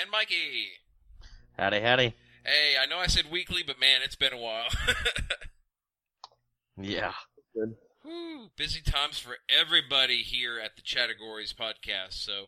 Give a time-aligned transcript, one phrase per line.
[0.00, 0.68] and Mikey.
[1.58, 2.14] Howdy, howdy.
[2.44, 4.68] Hey, I know I said weekly, but man, it's been a while.
[6.82, 7.12] Yeah.
[7.54, 7.74] Good.
[8.02, 12.14] Whew, busy times for everybody here at the Categories podcast.
[12.14, 12.46] So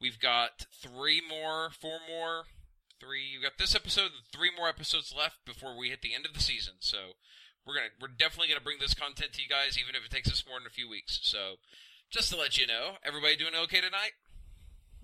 [0.00, 2.44] we've got three more, four more,
[3.00, 3.32] three.
[3.34, 6.40] We've got this episode three more episodes left before we hit the end of the
[6.40, 6.74] season.
[6.80, 7.16] So
[7.66, 10.30] we're gonna, we're definitely gonna bring this content to you guys, even if it takes
[10.30, 11.20] us more than a few weeks.
[11.22, 11.56] So
[12.10, 14.12] just to let you know, everybody doing okay tonight?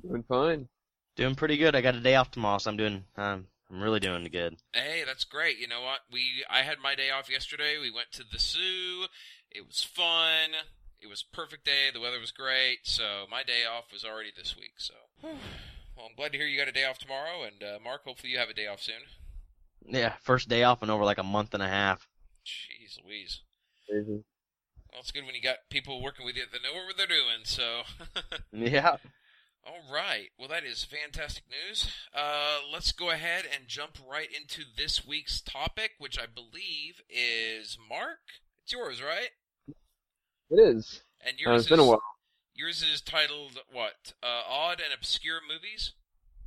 [0.02, 0.68] Doing fine.
[1.16, 1.74] Doing pretty good.
[1.74, 4.56] I got a day off tomorrow, so I'm doing um I'm really doing good.
[4.74, 5.58] Hey, that's great.
[5.58, 6.00] You know what?
[6.12, 7.78] We I had my day off yesterday.
[7.80, 9.06] We went to the zoo.
[9.50, 10.50] It was fun.
[11.00, 11.88] It was perfect day.
[11.92, 12.80] The weather was great.
[12.84, 14.74] So my day off was already this week.
[14.76, 17.42] So well, I'm glad to hear you got a day off tomorrow.
[17.42, 18.96] And uh, Mark, hopefully you have a day off soon.
[19.88, 22.08] Yeah, first day off in over like a month and a half.
[22.44, 23.40] Jeez Louise.
[23.88, 24.24] Crazy.
[24.92, 27.44] Well, it's good when you got people working with you that know what they're doing.
[27.44, 27.82] So.
[28.52, 28.96] Yeah.
[29.66, 30.28] All right.
[30.38, 31.90] Well, that is fantastic news.
[32.14, 37.76] Uh, let's go ahead and jump right into this week's topic, which I believe is
[37.88, 38.18] Mark.
[38.62, 39.30] It's yours, right?
[40.50, 41.02] It is.
[41.20, 42.02] And Uh, yours it's been a is while.
[42.54, 44.12] yours is titled what?
[44.22, 45.94] Uh, odd and obscure movies.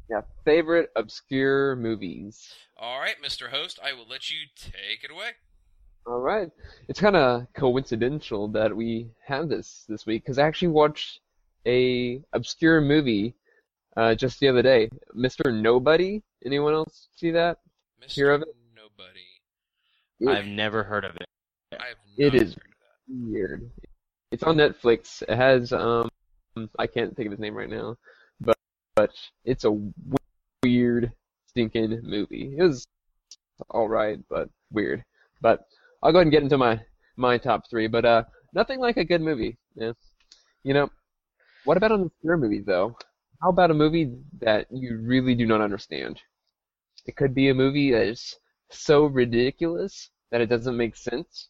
[0.09, 0.22] Yeah.
[0.45, 2.53] Favorite obscure movies.
[2.78, 3.50] All right, Mr.
[3.50, 5.31] Host, I will let you take it away.
[6.08, 6.50] All right.
[6.88, 11.20] It's kind of coincidental that we have this this week because I actually watched
[11.66, 13.36] a obscure movie
[13.98, 14.90] uh, just the other day.
[15.16, 15.54] Mr.
[15.54, 16.22] Nobody.
[16.46, 17.58] Anyone else see that?
[18.02, 18.14] Mr.
[18.14, 18.47] Hear of it?
[18.75, 20.38] Nobody.
[20.40, 21.28] I've never heard of it.
[21.74, 22.62] I have It heard of that.
[23.09, 23.69] Weird.
[24.31, 25.22] It's on Netflix.
[25.24, 26.09] It has um
[26.78, 27.96] I can't think of his name right now,
[28.42, 28.58] but
[28.96, 29.12] but
[29.46, 29.78] it's a
[30.64, 31.12] weird
[31.48, 32.56] stinking movie.
[32.58, 32.88] It was
[33.69, 35.03] all right, but weird.
[35.42, 35.66] But
[36.03, 36.80] I'll go ahead and get into my
[37.18, 37.88] my top three.
[37.88, 39.58] But uh, nothing like a good movie.
[39.75, 39.94] Yeah.
[40.64, 40.90] You know,
[41.66, 42.97] what about an obscure movie though?
[43.42, 46.20] How about a movie that you really do not understand?
[47.06, 48.36] It could be a movie that is
[48.70, 51.50] so ridiculous that it doesn't make sense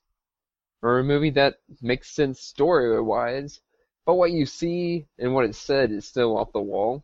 [0.81, 3.59] or a movie that makes sense story wise,
[4.06, 7.03] but what you see and what is said is still off the wall,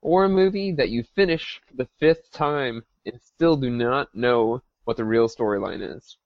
[0.00, 4.62] or a movie that you finish for the fifth time and still do not know
[4.84, 6.16] what the real storyline is.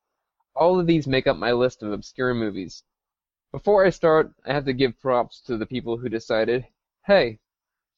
[0.55, 2.83] All of these make up my list of obscure movies.
[3.53, 6.67] Before I start, I have to give props to the people who decided,
[7.07, 7.39] hey,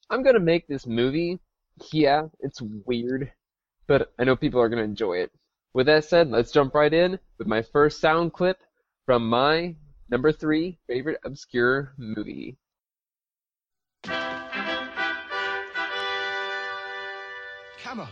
[0.09, 1.39] I'm gonna make this movie.
[1.91, 3.31] Yeah, it's weird,
[3.87, 5.31] but I know people are gonna enjoy it.
[5.73, 8.59] With that said, let's jump right in with my first sound clip
[9.05, 9.75] from my
[10.09, 12.57] number three favorite obscure movie.
[17.77, 18.11] Camelot.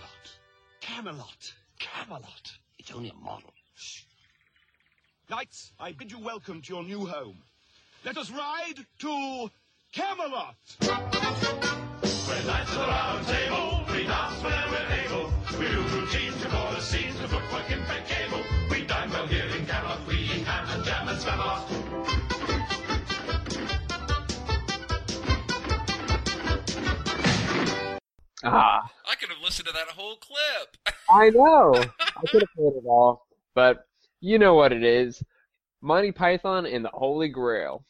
[0.82, 1.54] Camelot.
[1.80, 2.52] Camelot.
[2.80, 3.54] It's only a model.
[5.30, 7.36] Knights, I bid you welcome to your new home.
[8.06, 9.52] Let us ride to
[9.92, 10.56] Camelot.
[10.80, 10.88] We're
[12.46, 15.34] knights of the round table, we dance whenever we're able.
[15.60, 18.42] We do routines to call the scenes to footwork in bed cable.
[18.72, 21.68] We dine well here in Camelot, we eat ham and jam and spamalot.
[28.46, 30.78] Ah, I could have listened to that whole clip.
[31.12, 31.74] I know.
[32.00, 33.87] I could have played it all, but
[34.20, 35.24] you know what it is.
[35.82, 37.86] Monty Python and the Holy Grail.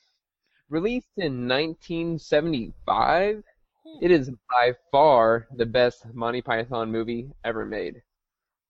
[0.70, 4.04] Released in 1975, hmm.
[4.04, 8.02] it is by far the best Monty Python movie ever made.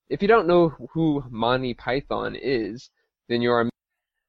[0.10, 2.92] If you don't know who Monty Python is,
[3.28, 3.70] then you are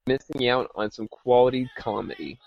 [0.07, 2.39] missing out on some quality comedy.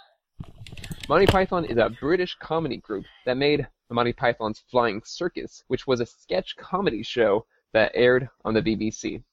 [1.08, 5.85] Monty Python is a British comedy group that made the Monty Python's Flying Circus, which
[5.85, 9.23] was a sketch comedy show that aired on the BBC.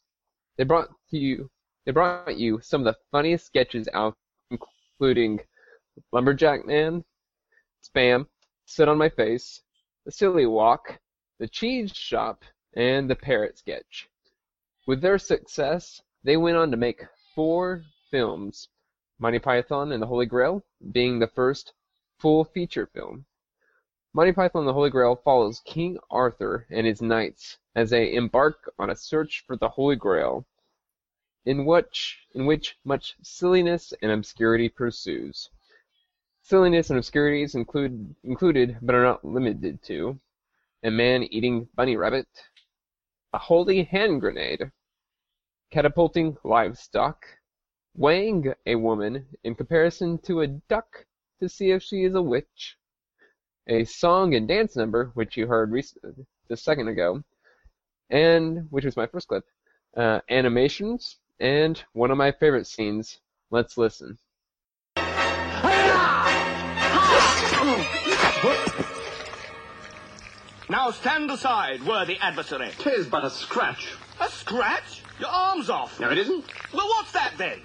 [0.59, 1.49] They brought you
[1.87, 4.17] they brought you some of the funniest sketches out,
[4.51, 5.41] including
[6.13, 7.05] Lumberjack Man,
[7.83, 8.27] Spam,
[8.67, 9.63] Sit on My Face,
[10.05, 10.99] The Silly Walk,
[11.39, 12.45] The Cheese Shop,
[12.75, 14.11] and The Parrot Sketch.
[14.87, 18.69] With their success, they went on to make four films,
[19.21, 21.73] Monty Python and the Holy Grail being the first
[22.19, 23.25] full feature film.
[24.13, 28.73] Monty Python and the Holy Grail follows King Arthur and his knights as they embark
[28.79, 30.45] on a search for the Holy Grail,
[31.45, 35.51] in which in which much silliness and obscurity pursues.
[36.43, 40.19] Silliness and obscurities include included, but are not limited to,
[40.83, 42.29] a man eating bunny rabbit,
[43.33, 44.71] a holy hand grenade,
[45.71, 47.27] catapulting livestock,
[47.95, 51.07] weighing a woman in comparison to a duck
[51.41, 52.79] to see if she is a witch,
[53.67, 55.99] a song and dance number, which you heard just
[56.51, 57.23] a second ago,
[58.11, 59.45] and which was my first clip,
[59.97, 63.19] uh, animations, and one of my favorite scenes.
[63.51, 64.19] Let's listen.
[70.71, 72.71] Now stand aside, worthy adversary.
[72.79, 73.89] Tis but a scratch.
[74.21, 75.03] A scratch?
[75.19, 75.99] Your arm's off.
[75.99, 76.45] No, it isn't.
[76.75, 77.61] Well, what's that then?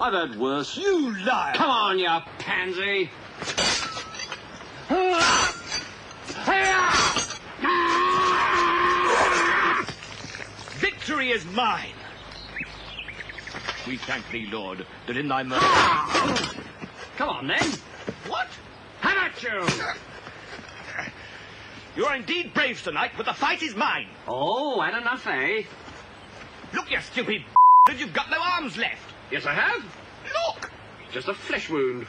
[0.00, 0.76] I've heard worse.
[0.76, 1.54] You liar.
[1.54, 2.08] Come on, you
[2.38, 3.10] pansy.
[10.78, 11.97] Victory is mine.
[13.88, 15.64] We thank thee, Lord, that in thy mercy.
[17.16, 17.72] Come on, then.
[18.26, 18.46] What?
[19.00, 19.66] How about you?
[21.96, 24.08] You are indeed brave tonight, but the fight is mine.
[24.26, 25.62] Oh, had enough, eh?
[26.74, 27.42] Look, you stupid
[27.86, 29.00] that you've got no arms left.
[29.30, 29.82] Yes, I have.
[29.82, 30.70] Look!
[31.10, 32.06] Just a flesh wound.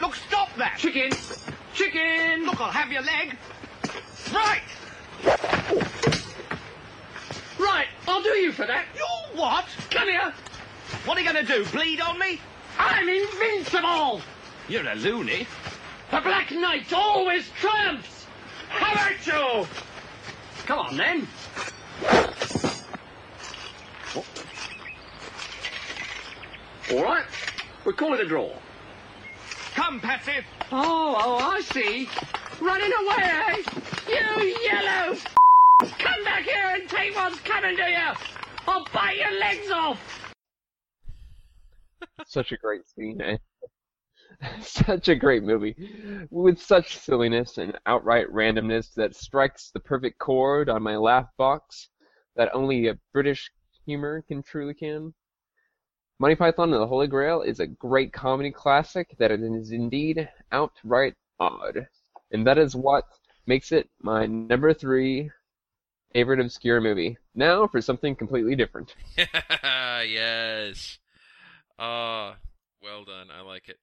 [0.00, 0.76] Look, stop that!
[0.78, 1.10] Chicken!
[1.74, 2.46] Chicken!
[2.46, 3.36] Look, I'll have your leg.
[4.32, 4.62] Right!
[7.58, 8.84] Right, I'll do you for that.
[8.94, 9.04] You
[9.34, 9.66] what?
[9.90, 10.32] Come here.
[11.04, 12.40] What are you going to do, bleed on me?
[12.78, 14.20] I'm invincible.
[14.68, 15.46] You're a loony.
[16.10, 18.26] The Black Knight always triumphs.
[18.68, 19.66] How about you?
[20.66, 21.26] Come on, then.
[26.92, 27.24] All right,
[27.84, 28.50] we call it a draw.
[29.74, 30.44] Come, Patsy.
[30.72, 32.08] Oh, oh, I see.
[32.60, 33.62] Running away, eh?
[34.08, 35.16] You yellow
[35.80, 38.39] Come back here and take what's coming to you.
[38.66, 40.34] I'll bite your legs off.
[42.26, 43.36] Such a great scene, eh?
[44.60, 45.74] such a great movie,
[46.30, 51.88] with such silliness and outright randomness that strikes the perfect chord on my laugh box
[52.36, 53.50] that only a British
[53.84, 55.12] humor can truly can.
[56.18, 61.14] Monty Python and the Holy Grail is a great comedy classic that is indeed outright
[61.38, 61.86] odd,
[62.30, 63.04] and that is what
[63.46, 65.30] makes it my number three
[66.12, 67.16] favorite obscure movie.
[67.34, 68.94] Now for something completely different.
[69.16, 70.98] yes.
[71.78, 72.36] Ah,
[72.82, 73.28] well done.
[73.36, 73.78] I like it.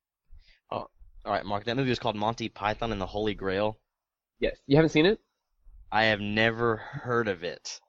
[0.72, 0.88] Oh,
[1.26, 1.66] All right, Mark.
[1.66, 3.78] That movie was called Monty Python and the Holy Grail.
[4.40, 5.20] Yes, you haven't seen it?
[5.92, 7.80] I have never heard of it.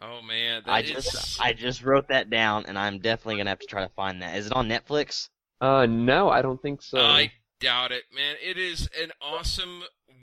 [0.00, 3.50] Oh man, that I is- just I just wrote that down, and I'm definitely gonna
[3.50, 4.36] have to try to find that.
[4.36, 5.28] Is it on Netflix?
[5.60, 6.98] Uh, no, I don't think so.
[6.98, 8.36] I doubt it, man.
[8.42, 9.82] It is an awesome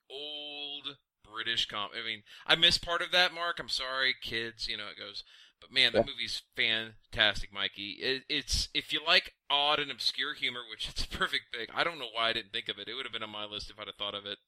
[0.09, 0.97] old
[1.31, 1.93] British comp.
[1.93, 3.59] I mean, I missed part of that, Mark.
[3.59, 4.67] I'm sorry, kids.
[4.67, 5.23] You know it goes.
[5.59, 6.05] But man, the Yeah.
[6.05, 7.97] movie's fantastic, Mikey.
[8.01, 11.69] It, it's if you like odd and obscure humor, which it's a perfect pick.
[11.73, 12.87] I don't know why I didn't think of it.
[12.87, 14.39] It would have been on my list if I'd have thought of it.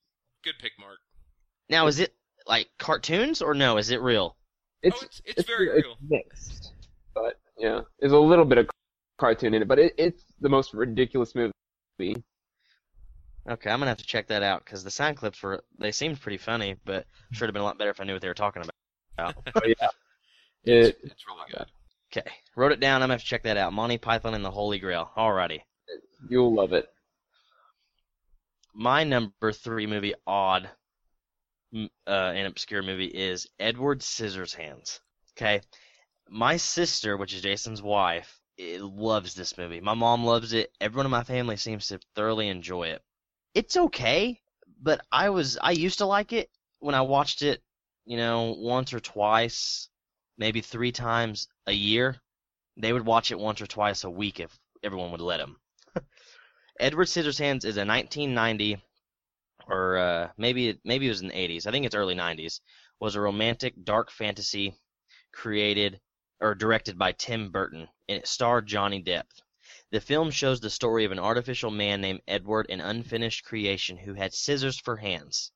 [0.42, 0.98] Good pick, Mark.
[1.70, 2.14] Now, is it
[2.46, 3.78] like cartoons or no?
[3.78, 4.36] Is it real?
[4.82, 5.96] It's oh, it's it's, very it's real.
[6.08, 6.72] mixed,
[7.14, 8.68] but yeah, there's a little bit of
[9.18, 11.52] cartoon in it, but it, it's the most ridiculous movie.
[13.48, 16.20] Okay, I'm gonna have to check that out because the sound clips were they seemed
[16.20, 18.34] pretty funny, but should have been a lot better if I knew what they were
[18.34, 18.74] talking about.
[19.54, 19.88] Oh yeah,
[20.64, 21.66] It's, it, it's really good.
[22.10, 22.96] Okay, wrote it down.
[22.96, 23.72] I'm gonna have to check that out.
[23.72, 25.10] Monty Python and the Holy Grail.
[25.16, 25.60] Alrighty.
[26.28, 26.88] you'll love it.
[28.74, 30.68] My number three movie, odd,
[31.76, 34.98] uh, and obscure movie is Edward Scissorhands.
[35.36, 35.60] Okay,
[36.28, 39.80] my sister, which is Jason's wife, loves this movie.
[39.80, 40.72] My mom loves it.
[40.80, 43.02] Everyone in my family seems to thoroughly enjoy it.
[43.54, 44.40] It's okay,
[44.82, 47.62] but I was I used to like it when I watched it,
[48.04, 49.88] you know, once or twice,
[50.36, 52.20] maybe three times a year.
[52.76, 55.60] They would watch it once or twice a week if everyone would let them.
[56.80, 58.82] Edward Scissorhands is a 1990
[59.68, 61.66] or uh, maybe maybe it was in the 80s.
[61.66, 62.60] I think it's early 90s.
[63.00, 64.74] Was a romantic dark fantasy
[65.32, 66.00] created
[66.40, 69.26] or directed by Tim Burton and it starred Johnny Depp.
[69.94, 74.14] The film shows the story of an artificial man named Edward, an unfinished creation who
[74.14, 75.52] had scissors for hands.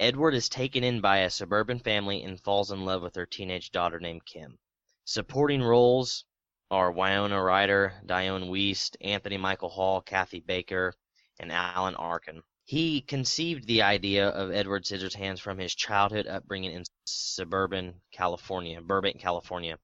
[0.00, 3.70] Edward is taken in by a suburban family and falls in love with their teenage
[3.70, 4.58] daughter named Kim.
[5.04, 6.24] Supporting roles
[6.70, 10.94] are Winona Ryder, Dianne Wiest, Anthony Michael Hall, Kathy Baker,
[11.38, 12.42] and Alan Arkin.
[12.64, 19.20] He conceived the idea of Edward Scissorhands from his childhood upbringing in suburban California, Burbank,
[19.20, 19.78] California.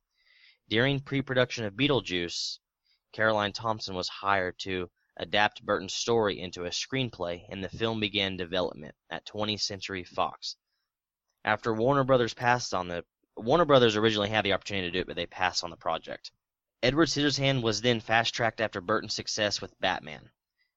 [0.70, 2.58] During pre-production of Beetlejuice,
[3.12, 8.36] Caroline Thompson was hired to adapt Burton's story into a screenplay, and the film began
[8.36, 10.56] development at 20th Century Fox.
[11.44, 13.04] After Warner Brothers passed on the
[13.36, 16.32] Warner Brothers originally had the opportunity to do it, but they passed on the project.
[16.82, 20.30] Edward Scissorhands was then fast-tracked after Burton's success with Batman.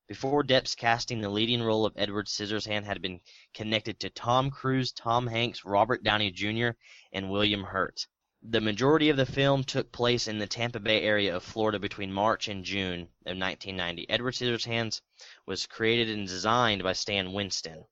[0.07, 3.21] Before Depp's casting, the leading role of Edward Scissorhands had been
[3.53, 6.69] connected to Tom Cruise, Tom Hanks, Robert Downey Jr.,
[7.11, 8.07] and William Hurt.
[8.43, 12.11] The majority of the film took place in the Tampa Bay area of Florida between
[12.11, 14.09] March and June of 1990.
[14.09, 15.01] Edward Scissorhands
[15.45, 17.85] was created and designed by Stan Winston.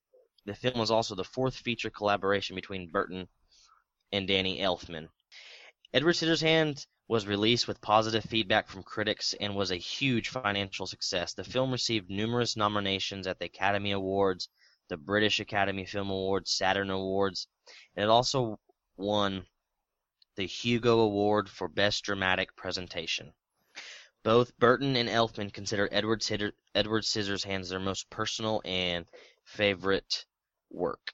[0.45, 3.27] The film was also the fourth feature collaboration between Burton
[4.11, 5.09] and Danny Elfman.
[5.93, 11.35] Edward Scissorhands was released with positive feedback from critics and was a huge financial success.
[11.35, 14.49] The film received numerous nominations at the Academy Awards,
[14.87, 17.47] the British Academy Film Awards, Saturn Awards,
[17.95, 18.59] and it also
[18.97, 19.45] won
[20.39, 23.33] the Hugo Award for Best Dramatic Presentation.
[24.23, 29.05] Both Burton and Elfman consider Edward, Sidder- Edward Scissorhands their most personal and
[29.43, 30.25] favorite
[30.69, 31.13] work.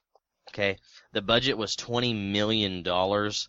[0.50, 0.78] Okay,
[1.10, 3.48] the budget was twenty million dollars.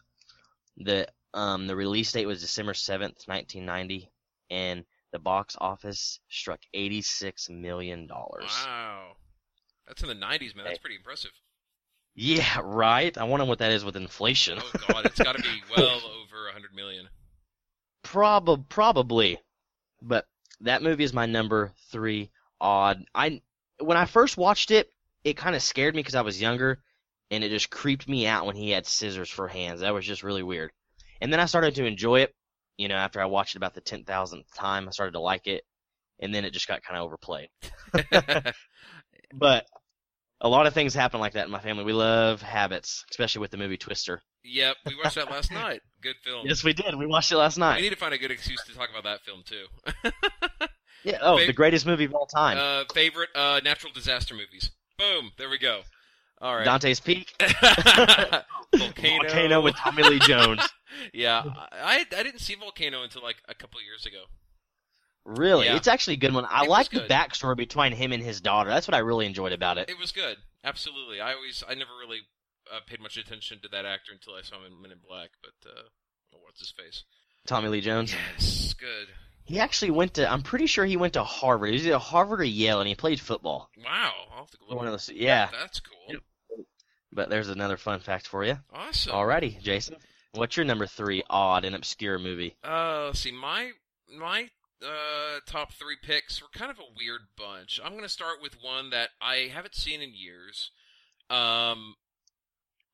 [0.78, 4.10] The um the release date was December seventh, nineteen ninety,
[4.50, 8.50] and the box office struck eighty six million dollars.
[8.66, 9.12] Wow.
[9.88, 10.66] That's in the 90s, man.
[10.66, 11.32] That's pretty impressive.
[12.20, 13.16] Yeah, right.
[13.16, 14.58] I wonder what that is with inflation.
[14.60, 17.08] Oh god, it's got to be well over 100 million.
[18.02, 19.40] Prob- probably,
[20.02, 20.26] but
[20.62, 22.32] that movie is my number three.
[22.60, 23.06] Odd.
[23.14, 23.42] I
[23.80, 24.92] when I first watched it,
[25.24, 26.82] it kind of scared me because I was younger,
[27.30, 29.82] and it just creeped me out when he had scissors for hands.
[29.82, 30.72] That was just really weird.
[31.22, 32.34] And then I started to enjoy it.
[32.78, 35.46] You know, after I watched it about the ten thousandth time, I started to like
[35.46, 35.66] it,
[36.20, 37.50] and then it just got kind of overplayed.
[39.34, 39.66] But
[40.42, 41.84] a lot of things happen like that in my family.
[41.84, 44.22] We love habits, especially with the movie Twister.
[44.44, 45.82] yep, we watched that last night.
[46.02, 46.46] Good film.
[46.48, 46.96] Yes, we did.
[46.96, 47.78] We watched it last night.
[47.78, 49.66] We need to find a good excuse to talk about that film too.
[51.04, 51.20] Yeah.
[51.22, 52.58] Oh, Fav- the greatest movie of all time.
[52.58, 54.72] uh, favorite uh, natural disaster movies.
[54.98, 55.82] Boom, there we go.
[56.42, 56.66] All right.
[56.66, 57.34] Dante's Peak.
[58.76, 59.24] Volcano.
[59.24, 60.68] Volcano with Tommy Lee Jones.
[61.14, 64.24] yeah, I I didn't see Volcano until like a couple years ago.
[65.28, 65.76] Really, Yeah.
[65.76, 66.46] it's actually a good one.
[66.46, 68.70] I It like the backstory between him and his daughter.
[68.70, 69.90] That's what I really enjoyed about it.
[69.90, 71.20] It was good, absolutely.
[71.20, 72.20] I always I never really
[72.74, 75.32] uh, paid much attention to that actor until I saw him in Men in Black.
[75.42, 75.82] But uh,
[76.34, 77.04] oh, what's his face?
[77.46, 78.14] Tommy Lee Jones.
[78.14, 79.08] Yes, good.
[79.44, 80.30] He actually went to.
[80.32, 81.70] I'm pretty sure he went to Harvard.
[81.70, 83.70] He was either Harvard or Yale, and he played football.
[83.84, 85.10] Wow, I'll have to go One of those.
[85.10, 85.50] Yeah.
[85.52, 86.20] That's cool.
[87.12, 88.60] But there's another fun fact for you.
[88.74, 89.12] Awesome.
[89.14, 89.96] Alrighty, Jason.
[90.34, 92.56] What's your number three odd and obscure movie?
[92.64, 93.72] Uh, let's see, my
[94.18, 94.50] my
[94.84, 97.80] uh top three picks were kind of a weird bunch.
[97.84, 100.72] I'm gonna start with one that I haven't seen in years.
[101.30, 101.96] Um,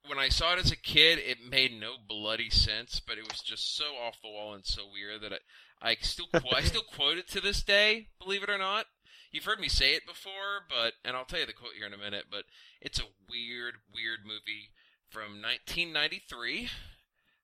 [0.07, 3.41] when I saw it as a kid, it made no bloody sense, but it was
[3.41, 5.33] just so off the wall and so weird that
[5.81, 8.07] I I still qu- I still quote it to this day.
[8.19, 8.85] Believe it or not.
[9.31, 11.93] You've heard me say it before, but and I'll tell you the quote here in
[11.93, 12.25] a minute.
[12.31, 12.43] But
[12.81, 14.71] it's a weird, weird movie
[15.09, 16.69] from 1993.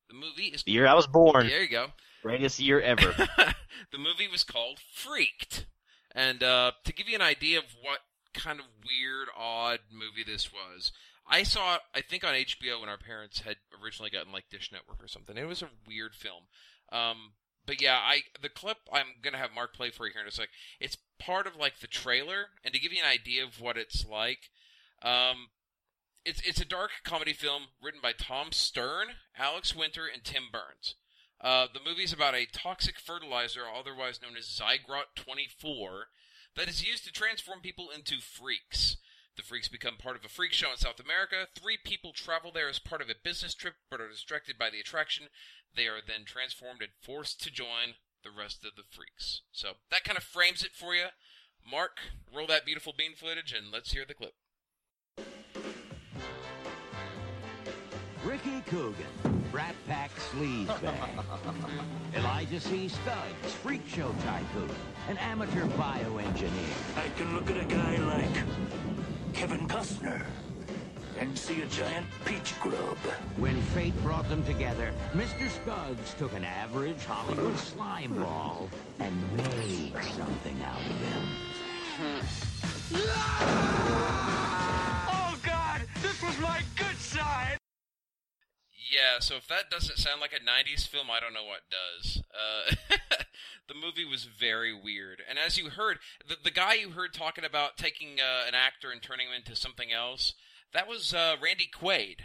[0.09, 1.47] The movie is The year I was born.
[1.47, 1.87] there you go.
[2.21, 3.13] Greatest year ever.
[3.91, 5.65] the movie was called Freaked.
[6.13, 7.99] And uh, to give you an idea of what
[8.33, 10.91] kind of weird, odd movie this was,
[11.27, 14.71] I saw it, I think, on HBO when our parents had originally gotten like Dish
[14.71, 15.37] Network or something.
[15.37, 16.43] It was a weird film.
[16.91, 17.33] Um,
[17.65, 20.31] but yeah, I the clip I'm gonna have Mark play for you here in a
[20.31, 20.49] sec.
[20.79, 24.03] It's part of like the trailer, and to give you an idea of what it's
[24.07, 24.49] like,
[25.03, 25.49] um,
[26.25, 30.95] it's it's a dark comedy film written by Tom Stern, Alex Winter, and Tim Burns.
[31.41, 36.07] Uh, the movie's about a toxic fertilizer, otherwise known as Zygrot 24,
[36.55, 38.97] that is used to transform people into freaks.
[39.37, 41.47] The freaks become part of a freak show in South America.
[41.55, 44.81] Three people travel there as part of a business trip, but are distracted by the
[44.81, 45.27] attraction.
[45.73, 49.43] They are then transformed and forced to join the rest of the freaks.
[49.53, 51.05] So that kind of frames it for you.
[51.69, 51.99] Mark,
[52.35, 54.33] roll that beautiful bean footage and let's hear the clip.
[58.25, 61.23] Ricky Coogan, Brat Pack sleazebag.
[62.15, 62.87] Elijah C.
[62.87, 64.69] Skuggs, freak show tycoon,
[65.07, 66.97] an amateur bioengineer.
[66.97, 68.43] I can look at a guy like
[69.33, 70.23] Kevin Costner
[71.17, 72.97] and see a giant peach grub.
[73.37, 75.49] When fate brought them together, Mr.
[75.49, 81.23] Skuggs took an average Hollywood slime ball and made something out of him.
[85.11, 86.68] Oh God, this was my good side.
[88.89, 92.23] Yeah, so if that doesn't sound like a 90s film, I don't know what does.
[92.33, 92.75] Uh,
[93.67, 95.21] the movie was very weird.
[95.29, 98.89] And as you heard, the, the guy you heard talking about taking uh, an actor
[98.91, 100.33] and turning him into something else,
[100.73, 102.21] that was uh, Randy Quaid.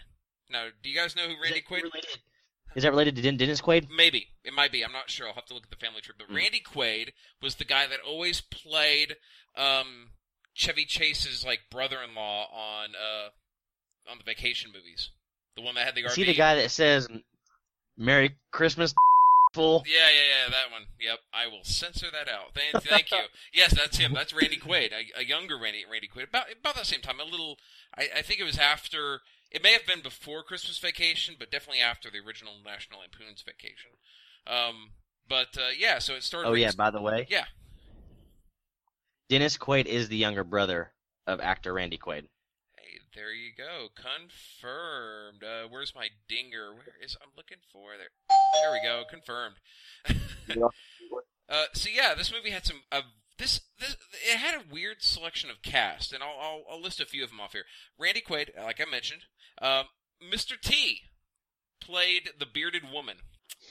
[0.51, 2.21] Now, do you guys know who Randy Quaid related,
[2.75, 3.89] is that related to Den- Dennis Quaid?
[3.95, 4.29] Maybe.
[4.43, 4.83] It might be.
[4.83, 5.29] I'm not sure.
[5.29, 6.15] I'll have to look at the family tree.
[6.19, 9.17] But Randy Quaid was the guy that always played
[9.57, 10.11] um,
[10.55, 15.11] Chevy Chase's like brother-in-law on uh, on the vacation movies.
[15.57, 16.07] The one that had the RV.
[16.07, 17.09] Is he the guy that says
[17.97, 18.95] "Merry Christmas"?
[19.55, 19.85] Fool.
[19.87, 20.83] Yeah, yeah, yeah, that one.
[20.99, 22.55] Yep, I will censor that out.
[22.55, 23.19] Thank, thank you.
[23.53, 24.13] Yes, that's him.
[24.13, 27.21] That's Randy Quaid, a, a younger Randy Randy Quaid, about about the same time.
[27.21, 27.59] A little.
[27.97, 29.21] I, I think it was after.
[29.53, 33.93] It may have been before Christmas Vacation, but definitely after the original National Lampoon's Vacation.
[34.45, 34.91] Um,
[35.29, 36.49] but uh, yeah, so it started.
[36.49, 36.73] Oh yeah.
[36.77, 37.45] By the way, yeah.
[39.29, 40.91] Dennis Quaid is the younger brother
[41.29, 42.27] of actor Randy Quaid.
[43.15, 43.89] Hey, There you go.
[43.95, 45.43] Confirmed.
[45.43, 46.73] Uh, where's my dinger?
[46.73, 48.09] Where is I'm looking for there.
[48.61, 49.05] There we go.
[49.09, 49.57] Confirmed.
[51.49, 52.83] uh, so yeah, this movie had some.
[52.91, 53.03] Uh,
[53.39, 53.97] this this
[54.31, 57.31] it had a weird selection of cast, and I'll I'll, I'll list a few of
[57.31, 57.65] them off here.
[57.99, 59.23] Randy Quaid, like I mentioned.
[59.61, 59.87] Um,
[60.23, 60.61] Mr.
[60.61, 61.01] T
[61.81, 63.17] played the bearded woman.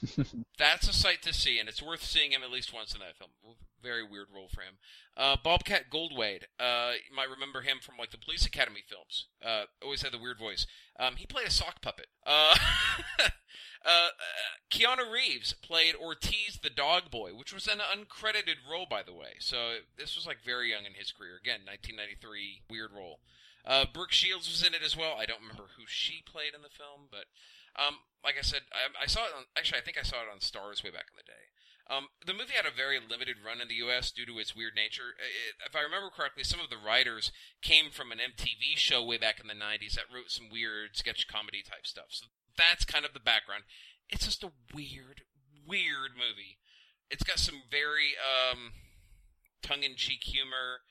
[0.58, 3.18] That's a sight to see, and it's worth seeing him at least once in that
[3.18, 3.32] film.
[3.84, 4.76] Very weird role for him.
[5.16, 9.28] Uh, Bobcat Goldthwait, uh, you might remember him from like the Police Academy films.
[9.46, 10.66] Uh, always had the weird voice.
[10.98, 12.08] Um, he played a sock puppet.
[13.86, 19.04] Uh, uh, Keanu Reeves played Ortiz the dog boy, which was an uncredited role, by
[19.04, 19.36] the way.
[19.40, 21.36] So this was like very young in his career.
[21.36, 23.20] Again, 1993, weird role.
[23.66, 25.16] Uh, Brooke Shields was in it as well.
[25.20, 27.28] I don't remember who she played in the film, but
[27.76, 29.52] um, like I said, I, I saw it on.
[29.58, 31.53] Actually, I think I saw it on Stars way back in the day.
[31.94, 34.12] Um, the movie had a very limited run in the U.S.
[34.12, 35.14] due to its weird nature.
[35.20, 37.32] It, if I remember correctly, some of the writers
[37.62, 41.28] came from an MTV show way back in the '90s that wrote some weird sketch
[41.28, 42.10] comedy type stuff.
[42.10, 42.26] So
[42.58, 43.64] that's kind of the background.
[44.10, 45.22] It's just a weird,
[45.68, 46.58] weird movie.
[47.10, 48.74] It's got some very um,
[49.62, 50.82] tongue-in-cheek humor.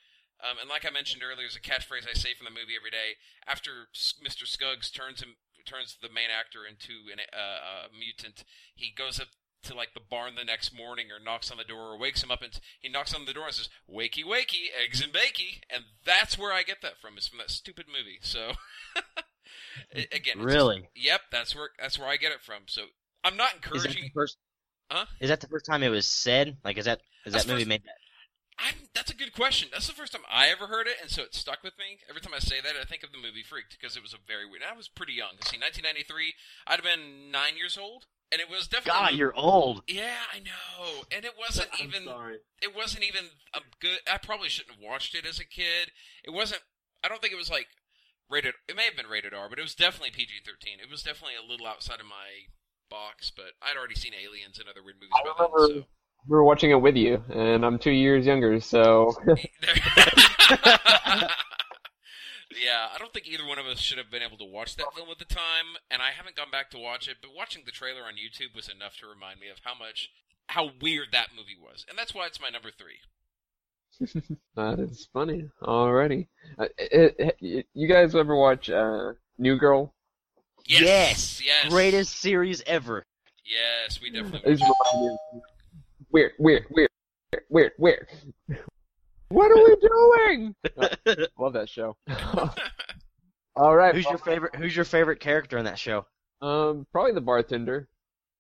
[0.42, 2.90] Um, and like I mentioned earlier, there's a catchphrase I say from the movie every
[2.90, 3.18] day.
[3.46, 4.46] After Mr.
[4.46, 8.42] Skuggs turns him turns the main actor into an, uh, a mutant,
[8.74, 9.30] he goes up
[9.64, 12.30] to like the barn the next morning or knocks on the door or wakes him
[12.30, 15.84] up and he knocks on the door and says, "Wakey, wakey, eggs and bakey," and
[16.04, 17.16] that's where I get that from.
[17.18, 18.18] Is from that stupid movie.
[18.22, 18.52] So
[20.12, 20.80] again, Really?
[20.80, 22.62] just- yep, that's where that's where I get it from.
[22.66, 22.82] So
[23.24, 24.10] I'm not Is that the encouraging.
[24.14, 24.36] first?
[24.90, 25.06] Huh?
[25.20, 26.56] Is that the first time it was said?
[26.64, 27.96] Like, is that is That's that movie first- made that?
[28.58, 29.70] I'm, that's a good question.
[29.72, 31.98] That's the first time I ever heard it, and so it stuck with me.
[32.08, 34.18] Every time I say that, I think of the movie Freaked because it was a
[34.28, 34.62] very weird.
[34.62, 35.40] I was pretty young.
[35.48, 36.34] See, 1993,
[36.66, 39.00] I'd have been nine years old, and it was definitely.
[39.00, 39.82] God, you're old.
[39.86, 42.04] Yeah, I know, and it wasn't I'm even.
[42.04, 42.38] sorry.
[42.62, 43.98] It wasn't even a good.
[44.10, 45.92] I probably shouldn't have watched it as a kid.
[46.24, 46.62] It wasn't.
[47.04, 47.66] I don't think it was like
[48.30, 48.54] rated.
[48.68, 50.82] It may have been rated R, but it was definitely PG-13.
[50.82, 52.48] It was definitely a little outside of my
[52.90, 55.48] box, but I'd already seen Aliens and other weird movies I by then.
[55.82, 55.86] So.
[56.28, 59.14] we were watching it with you, and I'm two years younger, so
[62.62, 64.94] yeah, I don't think either one of us should have been able to watch that
[64.94, 67.18] film at the time, and I haven't gone back to watch it.
[67.22, 70.10] But watching the trailer on YouTube was enough to remind me of how much,
[70.48, 72.98] how weird that movie was, and that's why it's my number three.
[74.56, 75.50] that is funny.
[75.62, 76.26] Alrighty,
[76.58, 79.92] uh, it, it, you guys ever watch uh, New Girl?
[80.66, 83.04] Yes, yes, Greatest series ever.
[83.44, 84.52] Yes, we definitely.
[84.52, 85.42] It's watched reminding me of-
[86.10, 86.90] weird, weird, weird,
[87.50, 88.08] weird, weird.
[89.32, 90.54] What are we doing?
[90.76, 91.96] Uh, love that show.
[93.56, 94.54] All right, Who's your favorite?
[94.56, 96.06] Who's your favorite character in that show?
[96.40, 97.88] um, probably the bartender.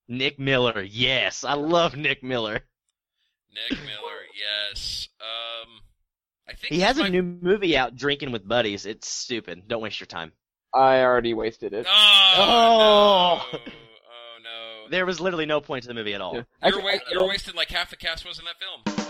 [0.08, 0.82] Nick Miller.
[0.82, 2.60] Yes, I love Nick Miller.
[3.54, 4.18] Nick Miller.
[4.70, 5.08] Yes.
[5.20, 5.68] Um,
[6.48, 7.06] I think He has my...
[7.06, 8.86] a new movie out, Drinking with Buddies.
[8.86, 9.62] It's stupid.
[9.68, 10.32] Don't waste your time.
[10.74, 11.86] I already wasted it.
[11.88, 13.48] Oh, Oh.
[13.52, 13.58] no.
[13.58, 14.90] Oh no.
[14.90, 16.34] There was literally no point to the movie at all.
[16.34, 16.42] Yeah.
[16.64, 19.01] You're, Actually, wa- you're wasting like half the cast was in that film.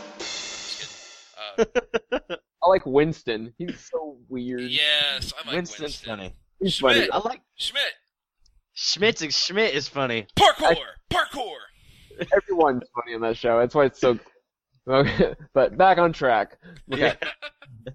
[1.59, 2.19] Just kidding.
[2.31, 3.53] Uh, I like Winston.
[3.59, 4.63] He's so weird.
[4.63, 6.09] yes, I like Winston's Winston.
[6.17, 6.35] funny.
[6.61, 6.97] He's Schmidt.
[6.97, 7.11] funny.
[7.11, 7.83] I like Schmidt,
[8.75, 10.27] Schmidt's Schmidt is funny.
[10.39, 10.77] parkour,
[11.11, 11.57] parkour.
[12.37, 13.59] Everyone's funny on that show.
[13.59, 14.19] That's why it's so.
[14.89, 16.59] Okay, but back on track.
[16.93, 17.15] Okay.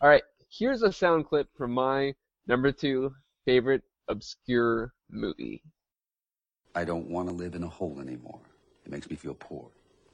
[0.00, 0.22] All right.
[0.48, 2.14] Here's a sound clip from my
[2.46, 3.12] number two
[3.44, 5.62] favorite obscure movie.
[6.74, 8.40] I don't want to live in a hole anymore.
[8.86, 9.68] It makes me feel poor.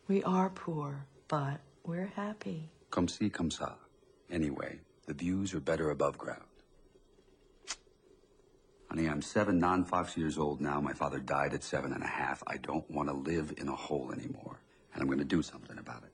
[0.08, 2.68] We are poor, but we're happy.
[2.90, 3.72] Come see, come sa.
[4.30, 6.42] Anyway, the views are better above ground.
[8.90, 10.80] Honey, I'm seven, non fox years old now.
[10.80, 12.42] My father died at seven and a half.
[12.46, 14.60] I don't want to live in a hole anymore.
[14.92, 16.12] And I'm going to do something about it.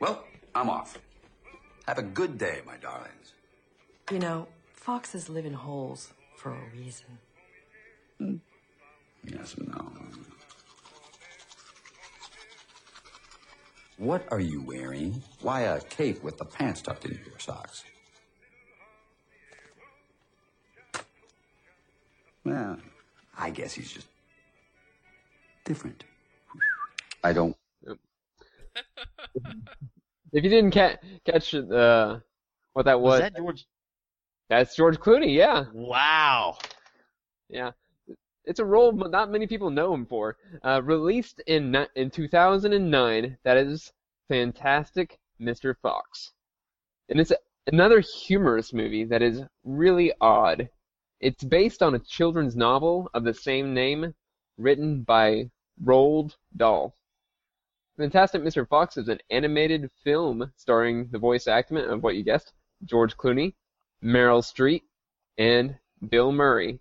[0.00, 0.98] Well, I'm off.
[1.86, 3.32] Have a good day, my darlings.
[4.10, 7.18] You know, foxes live in holes for a reason.
[9.24, 9.92] Yes and no.
[13.98, 15.20] What are you wearing?
[15.42, 17.82] Why a cape with the pants tucked into your socks?
[22.44, 22.78] Well,
[23.36, 24.06] I guess he's just
[25.64, 26.04] different.
[27.24, 27.56] I don't.
[30.30, 32.18] If you didn't ca- catch uh,
[32.74, 33.66] what that was, Was that George?
[34.48, 35.34] That's George Clooney.
[35.34, 36.58] Yeah, Wow.
[37.48, 37.72] yeah.
[38.44, 40.36] It's a role not many people know him for.
[40.64, 43.92] Uh, released in in 2009, that is
[44.28, 45.74] Fantastic Mr.
[45.82, 46.32] Fox,
[47.10, 47.32] and it's
[47.66, 50.68] another humorous movie that is really odd.
[51.20, 54.14] It's based on a children's novel of the same name,
[54.56, 55.50] written by
[55.84, 56.94] Roald Dahl.
[57.98, 58.66] Fantastic Mr.
[58.66, 62.52] Fox is an animated film starring the voice acting of what you guessed,
[62.84, 63.54] George Clooney,
[64.02, 64.84] Meryl Streep,
[65.36, 65.76] and
[66.08, 66.78] Bill Murray.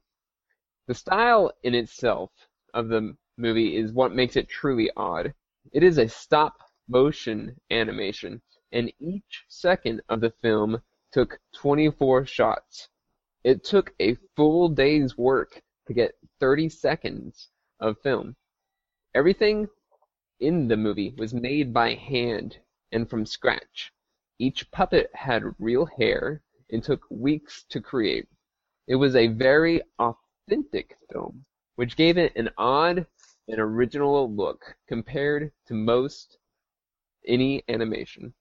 [0.86, 2.32] The style in itself
[2.76, 5.34] of the movie is what makes it truly odd.
[5.72, 12.88] It is a stop motion animation, and each second of the film took 24 shots.
[13.44, 17.50] It took a full day's work to get 30 seconds
[17.80, 18.36] of film.
[19.16, 19.68] Everything
[20.40, 22.60] in the movie was made by hand
[22.92, 23.92] and from scratch.
[24.38, 28.28] Each puppet had real hair and took weeks to create.
[28.88, 33.06] It was a very authentic film, which gave it an odd
[33.48, 36.38] and original look compared to most
[37.26, 38.34] any animation.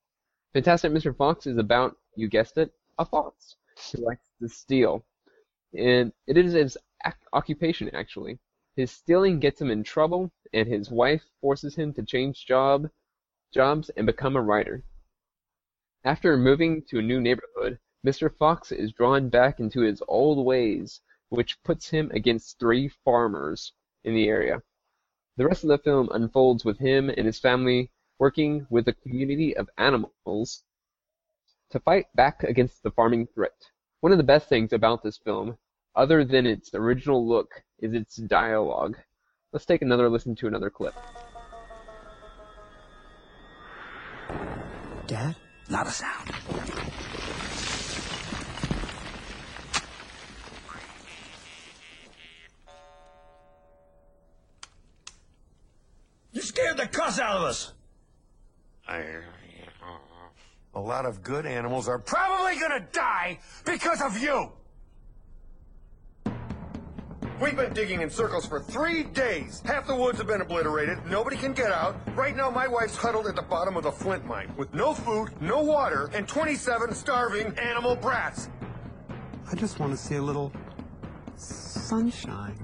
[0.52, 1.16] Fantastic Mr.
[1.16, 3.56] Fox is about, you guessed it, a fox
[3.92, 5.04] who likes to steal.
[5.76, 6.78] And it is his
[7.32, 8.38] occupation, actually.
[8.76, 12.88] His stealing gets him in trouble, and his wife forces him to change job,
[13.52, 14.82] jobs and become a writer.
[16.04, 18.32] After moving to a new neighborhood, Mr.
[18.32, 23.72] Fox is drawn back into his old ways, which puts him against three farmers
[24.04, 24.62] in the area.
[25.36, 27.90] The rest of the film unfolds with him and his family
[28.20, 30.62] working with a community of animals
[31.70, 33.56] to fight back against the farming threat.
[34.02, 35.58] One of the best things about this film,
[35.96, 38.96] other than its original look, is its dialogue.
[39.52, 40.94] Let's take another listen to another clip.
[45.08, 45.34] Dad?
[45.68, 46.30] Not a sound.
[56.56, 57.72] Scared the cuss out of us.
[58.88, 58.94] Uh,
[60.74, 64.50] a lot of good animals are probably gonna die because of you!
[67.42, 69.62] We've been digging in circles for three days.
[69.66, 71.04] Half the woods have been obliterated.
[71.06, 71.94] Nobody can get out.
[72.16, 75.30] Right now, my wife's huddled at the bottom of the flint mine with no food,
[75.42, 78.48] no water, and 27 starving animal brats.
[79.52, 80.50] I just want to see a little
[81.36, 82.58] sunshine.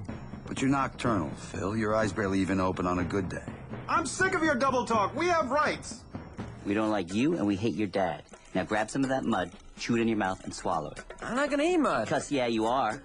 [0.47, 1.77] But you're nocturnal, Phil.
[1.77, 3.45] Your eyes barely even open on a good day.
[3.89, 5.15] I'm sick of your double talk.
[5.17, 6.03] We have rights.
[6.65, 8.23] We don't like you and we hate your dad.
[8.55, 11.05] Now grab some of that mud, chew it in your mouth, and swallow it.
[11.23, 12.05] I'm not gonna eat mud.
[12.05, 13.03] Because, yeah, you are.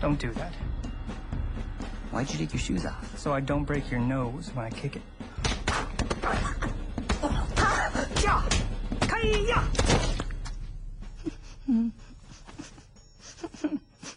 [0.00, 0.54] Don't do that.
[2.10, 3.18] Why'd you take your shoes off?
[3.18, 5.02] So I don't break your nose when I kick it.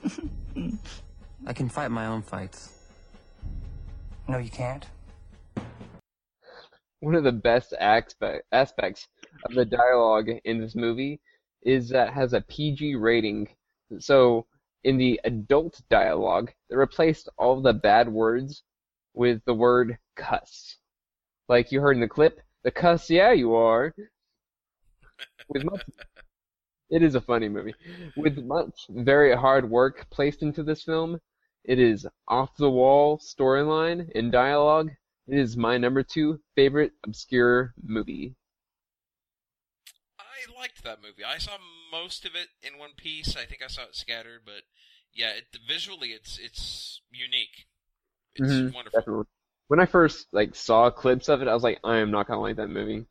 [1.46, 2.74] I can fight my own fights.
[4.28, 4.86] No, you can't.
[7.00, 9.08] One of the best aspect, aspects
[9.46, 11.20] of the dialogue in this movie
[11.64, 13.50] is that it has a PG rating.
[14.00, 14.46] So
[14.84, 18.64] in the adult dialogue, they replaced all the bad words
[19.14, 20.78] with the word cuss.
[21.50, 23.94] Like you heard in the clip, the cuss, yeah, you are.
[25.50, 25.82] With much,
[26.94, 27.76] it is a funny movie.
[28.16, 31.20] With much very hard work placed into this film,
[31.66, 34.92] it is off the wall storyline and dialogue.
[35.28, 38.36] It is my number two favorite obscure movie.
[40.20, 41.24] I liked that movie.
[41.24, 41.58] I saw
[41.92, 43.36] most of it in one piece.
[43.36, 44.64] I think I saw it scattered, but
[45.14, 47.68] yeah, it, visually it's it's unique.
[48.36, 48.94] It's Mhm, wonderful.
[48.94, 49.26] definitely.
[49.68, 52.42] When I first like saw clips of it, I was like, I am not gonna
[52.42, 53.06] like that movie.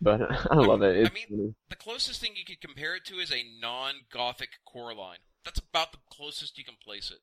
[0.00, 0.96] But I love it.
[0.96, 1.54] It's I mean, funny.
[1.70, 5.18] the closest thing you could compare it to is a non-gothic Coraline.
[5.44, 7.20] That's about the closest you can place it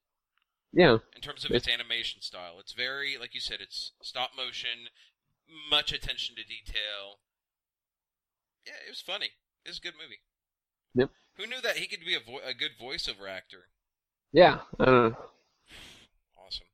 [0.75, 0.97] yeah.
[1.15, 2.57] in terms of its animation style.
[2.59, 4.89] It's very, like you said, it's stop motion,
[5.71, 7.19] much attention to detail.
[8.65, 9.29] Yeah, it was funny.
[9.63, 10.19] It was a good movie.
[10.95, 11.09] Yep.
[11.37, 13.67] Who knew that he could be a, vo- a good voiceover actor?
[14.33, 14.59] Yeah.
[14.79, 15.17] I don't know.
[16.45, 16.67] Awesome.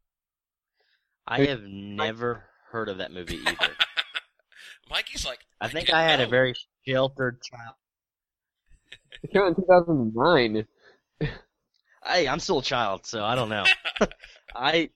[1.27, 3.75] I have never heard of that movie either.
[4.91, 6.54] Mikey's like, I think didn't I had a very
[6.86, 7.75] sheltered child.
[9.23, 10.67] It came out in 2009.
[12.06, 13.63] Hey, I'm still a child, so I don't know.
[14.56, 14.89] I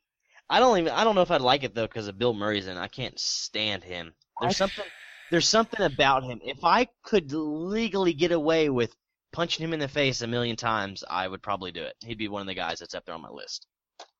[0.49, 2.67] I don't even I don't know if I'd like it though because of Bill Murray's
[2.67, 2.77] in.
[2.77, 4.13] I can't stand him.
[4.41, 4.85] There's something
[5.31, 6.39] there's something about him.
[6.43, 8.95] If I could legally get away with
[9.33, 11.95] punching him in the face a million times, I would probably do it.
[12.03, 13.67] He'd be one of the guys that's up there on my list.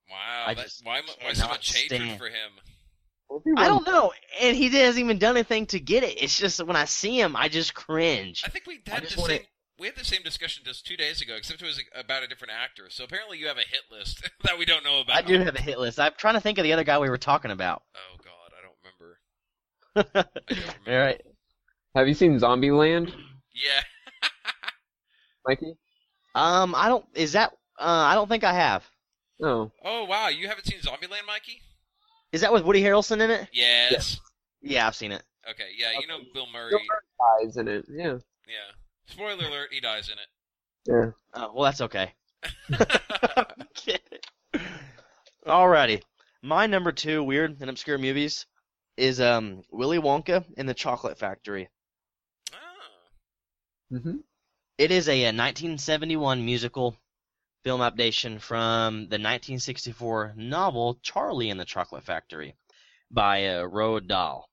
[0.10, 2.52] Wow, I that, just why, why so cannot much hatred for him?
[3.58, 6.22] I don't know, and he hasn't even done anything to get it.
[6.22, 8.44] It's just when I see him, I just cringe.
[8.46, 9.42] I think we had the wanna- same.
[9.78, 12.54] We had the same discussion just two days ago, except it was about a different
[12.54, 12.86] actor.
[12.90, 15.18] So apparently, you have a hit list that we don't know about.
[15.18, 16.00] I do have a hit list.
[16.00, 17.82] I'm trying to think of the other guy we were talking about.
[17.94, 20.30] Oh God, I don't remember.
[20.88, 21.22] All right.
[21.94, 23.14] Have you seen Zombieland,
[23.54, 23.82] Yeah,
[25.46, 25.76] Mikey?
[26.36, 27.06] Um, I don't.
[27.14, 27.52] Is that?
[27.78, 28.84] Uh, I don't think I have.
[29.44, 29.72] Oh.
[29.84, 31.62] Oh wow, you haven't seen Zombieland, Mikey?
[32.32, 33.48] Is that with Woody Harrelson in it?
[33.54, 34.20] Yes.
[34.62, 35.24] Yeah, I've seen it.
[35.50, 36.72] Okay, yeah, you know Bill Murray.
[36.72, 37.86] Bill Murray dies in it.
[37.90, 38.18] Yeah.
[38.48, 38.72] Yeah.
[39.06, 40.28] Spoiler alert: he dies in it.
[40.88, 41.12] Yeah.
[41.34, 42.14] Oh, well, that's okay.
[45.46, 46.02] Alrighty.
[46.42, 48.46] My number two weird and obscure movies
[48.98, 51.70] is um Willy Wonka and the Chocolate Factory.
[53.92, 54.18] Mm-hmm.
[54.78, 56.98] It is a, a 1971 musical
[57.66, 62.56] film adaptation from the 1964 novel Charlie and the Chocolate Factory
[63.10, 64.48] by uh, Roald Dahl.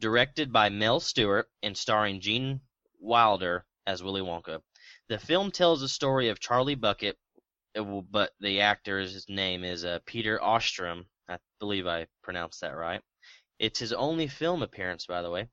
[0.00, 2.60] Directed by Mel Stuart and starring Gene
[2.98, 4.60] Wilder as Willy Wonka.
[5.08, 7.16] The film tells the story of Charlie Bucket,
[7.76, 11.06] uh, but the actor's name is uh, Peter Ostrom.
[11.28, 13.02] I believe I pronounced that right.
[13.60, 15.48] It's his only film appearance, by the way,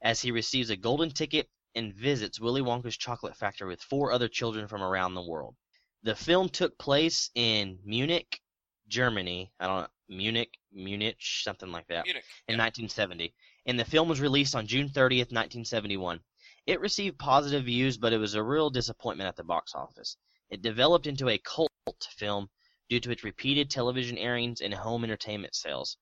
[0.00, 4.28] as he receives a golden ticket and visits Willy Wonka's chocolate factory with four other
[4.28, 5.54] children from around the world.
[6.02, 8.40] The film took place in Munich,
[8.88, 9.52] Germany.
[9.58, 12.04] I don't know, Munich, Munich, something like that.
[12.04, 12.24] Munich.
[12.48, 13.34] In 1970.
[13.66, 16.20] And the film was released on June 30th, 1971.
[16.66, 20.16] It received positive views, but it was a real disappointment at the box office.
[20.50, 21.70] It developed into a cult
[22.10, 22.48] film
[22.88, 25.98] due to its repeated television airings and home entertainment sales.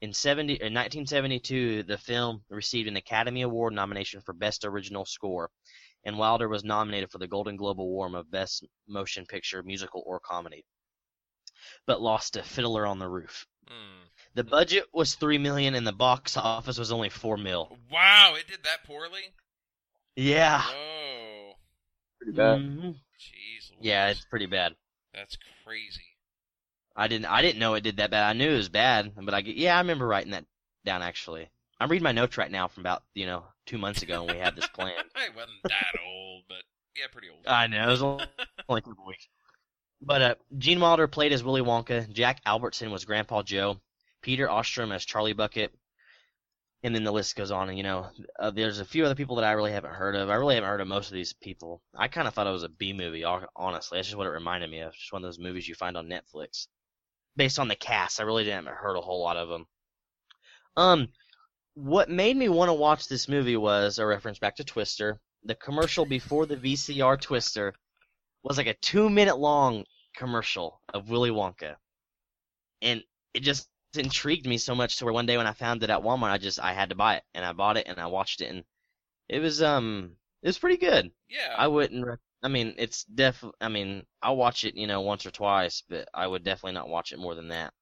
[0.00, 5.50] In, 70, in 1972, the film received an Academy Award nomination for Best Original Score,
[6.04, 10.20] and Wilder was nominated for the Golden Globe Award of Best Motion Picture, Musical, or
[10.20, 10.64] Comedy,
[11.86, 13.46] but lost to Fiddler on the Roof.
[13.68, 14.04] Hmm.
[14.34, 17.76] The budget was three million, and the box office was only four mil.
[17.90, 19.34] Wow, it did that poorly.
[20.16, 20.62] Yeah.
[20.66, 21.52] Oh,
[22.18, 22.60] Pretty bad.
[22.60, 22.94] Mhm.
[23.18, 23.72] jeez.
[23.80, 24.74] Yeah, it's pretty bad.
[25.14, 26.02] That's crazy.
[26.94, 27.26] I didn't.
[27.26, 28.28] I didn't know it did that bad.
[28.28, 30.44] I knew it was bad, but I yeah, I remember writing that
[30.84, 31.50] down actually.
[31.82, 34.40] I'm reading my notes right now from about you know two months ago when we
[34.40, 34.92] had this plan.
[35.16, 36.62] I wasn't that old, but
[36.96, 37.44] yeah, pretty old.
[37.46, 38.24] I know it was only
[38.68, 39.28] only a couple weeks.
[40.00, 42.10] But uh, Gene Wilder played as Willy Wonka.
[42.12, 43.80] Jack Albertson was Grandpa Joe.
[44.22, 45.72] Peter Ostrom as Charlie Bucket.
[46.84, 47.68] And then the list goes on.
[47.68, 48.06] And you know,
[48.38, 50.30] uh, there's a few other people that I really haven't heard of.
[50.30, 51.82] I really haven't heard of most of these people.
[51.96, 53.24] I kind of thought it was a B movie.
[53.24, 54.92] Honestly, that's just what it reminded me of.
[54.92, 56.68] Just one of those movies you find on Netflix.
[57.36, 59.66] Based on the cast, I really didn't heard a whole lot of them.
[60.76, 61.08] Um,
[61.74, 65.20] what made me want to watch this movie was a reference back to Twister.
[65.44, 67.74] The commercial before the VCR Twister
[68.42, 71.76] was like a two minute long commercial of Willy Wonka.
[72.82, 73.02] And
[73.34, 76.00] it just intrigued me so much to where one day when I found it at
[76.00, 78.40] Walmart I just I had to buy it and I bought it and I watched
[78.40, 78.64] it and
[79.28, 81.10] it was um it was pretty good.
[81.28, 81.54] Yeah.
[81.56, 85.26] I wouldn't rec- I mean it's def I mean I'll watch it, you know, once
[85.26, 87.72] or twice, but I would definitely not watch it more than that.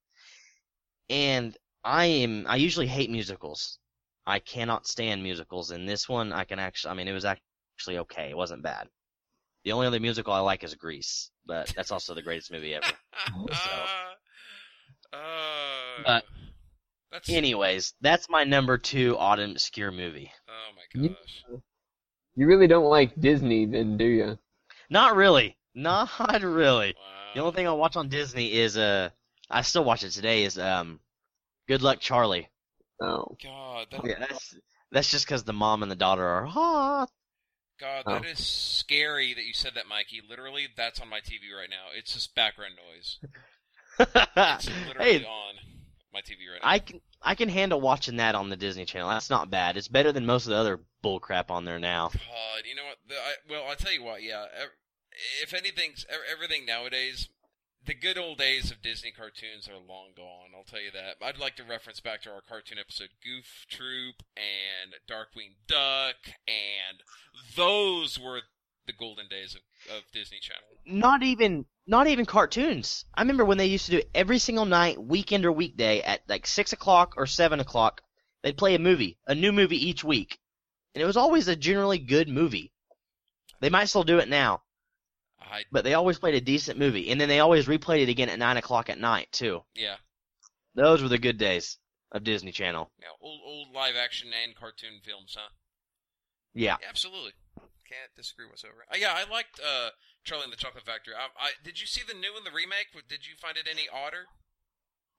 [1.08, 3.78] And I am I usually hate musicals.
[4.26, 7.98] I cannot stand musicals and this one I can actually I mean it was actually
[7.98, 8.30] okay.
[8.30, 8.88] It wasn't bad.
[9.64, 12.86] The only other musical I like is Grease, but that's also the greatest movie ever.
[13.52, 16.24] So, Uh, but
[17.10, 20.32] that's anyways, that's my number two autumn and obscure movie.
[20.48, 21.60] oh my You, gosh.
[22.36, 24.38] you really don't like Disney, then, do you?
[24.88, 26.10] Not really, not
[26.42, 26.94] really.
[26.96, 27.30] Wow.
[27.34, 29.10] The only thing I watch on Disney is uh,
[29.50, 30.44] I still watch it today.
[30.44, 31.00] Is um,
[31.70, 32.48] Good Luck Charlie.
[33.00, 33.36] Oh.
[33.40, 34.56] God, that, Yeah, that's
[34.90, 37.08] that's just because the mom and the daughter are hot.
[37.78, 38.14] God, Oh.
[38.14, 40.20] that is scary that you said that, Mikey.
[40.28, 41.96] Literally, that's on my TV right now.
[41.96, 43.20] It's just background noise.
[44.00, 45.54] It's literally hey, on
[46.12, 46.68] my TV right now.
[46.68, 49.08] I can I can handle watching that on the Disney Channel.
[49.08, 49.76] That's not bad.
[49.76, 52.08] It's better than most of the other bullcrap on there now.
[52.08, 52.96] God, you know what?
[53.06, 54.24] The, I, well, I'll tell you what.
[54.24, 54.46] Yeah,
[55.40, 57.28] if anything's everything nowadays,
[57.86, 60.50] the good old days of Disney cartoons are long gone.
[60.56, 61.16] I'll tell you that.
[61.22, 66.16] I'd like to reference back to our cartoon episode Goof Troop and Darkwing Duck,
[66.46, 67.02] and
[67.56, 68.40] those were
[68.86, 70.62] the golden days of, of Disney Channel.
[70.84, 73.04] Not even not even cartoons.
[73.14, 76.46] I remember when they used to do every single night, weekend or weekday, at like
[76.46, 78.02] six o'clock or seven o'clock.
[78.42, 80.38] They'd play a movie, a new movie each week,
[80.94, 82.72] and it was always a generally good movie.
[83.60, 84.62] They might still do it now,
[85.50, 88.28] I but they always played a decent movie, and then they always replayed it again
[88.28, 89.62] at nine o'clock at night too.
[89.74, 89.96] yeah,
[90.74, 91.78] Those were the good days
[92.12, 92.90] of Disney Channel.
[93.00, 95.50] yeah, old old live action and cartoon films, huh?
[96.54, 96.76] Yeah.
[96.80, 97.32] Yeah, absolutely.
[97.88, 98.84] Can't disagree whatsoever.
[98.92, 99.90] Uh, yeah, I liked uh,
[100.24, 101.14] Charlie and the Chocolate Factory.
[101.14, 102.88] I, I, did you see the new one, the remake?
[103.08, 104.26] Did you find it any odder?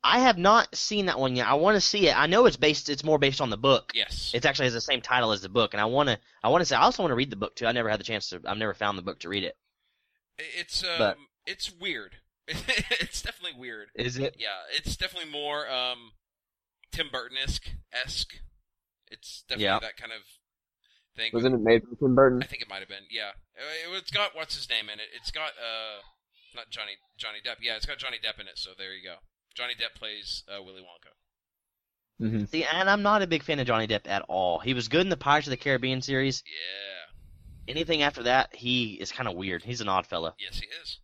[0.04, 1.48] I have not seen that one yet.
[1.48, 2.18] I want to see it.
[2.18, 2.90] I know it's based.
[2.90, 3.92] It's more based on the book.
[3.94, 4.32] Yes.
[4.34, 6.18] It actually has the same title as the book, and I want to.
[6.44, 6.76] I want to say.
[6.76, 7.68] I also want to read the book too.
[7.68, 8.42] I never had the chance to.
[8.46, 9.56] I've never found the book to read it.
[10.58, 12.18] It's um, But- it's weird.
[12.48, 13.90] it's definitely weird.
[13.96, 14.36] Is it?
[14.38, 16.12] Yeah, it's definitely more um,
[16.92, 17.70] Tim Burton esque.
[17.94, 18.34] Esque.
[19.10, 19.80] It's definitely Yeah.
[19.80, 20.22] that kind of
[21.16, 21.32] thing.
[21.34, 22.42] Wasn't it made by Tim Burton?
[22.44, 23.06] I think it might have been.
[23.10, 25.08] Yeah, Uh, it's got what's his name in it.
[25.16, 26.02] It's got uh,
[26.56, 27.58] not Johnny Johnny Depp.
[27.62, 28.58] Yeah, it's got Johnny Depp in it.
[28.58, 29.16] So there you go.
[29.56, 32.26] Johnny Depp plays uh, Willy Wonka.
[32.26, 32.46] Mm-hmm.
[32.46, 34.60] See, and I'm not a big fan of Johnny Depp at all.
[34.60, 36.44] He was good in the Pirates of the Caribbean series.
[36.46, 37.11] Yeah.
[37.68, 39.64] Anything after that, he is kind of weird.
[39.64, 40.34] He's an odd fella.
[40.40, 41.00] Yes, he is.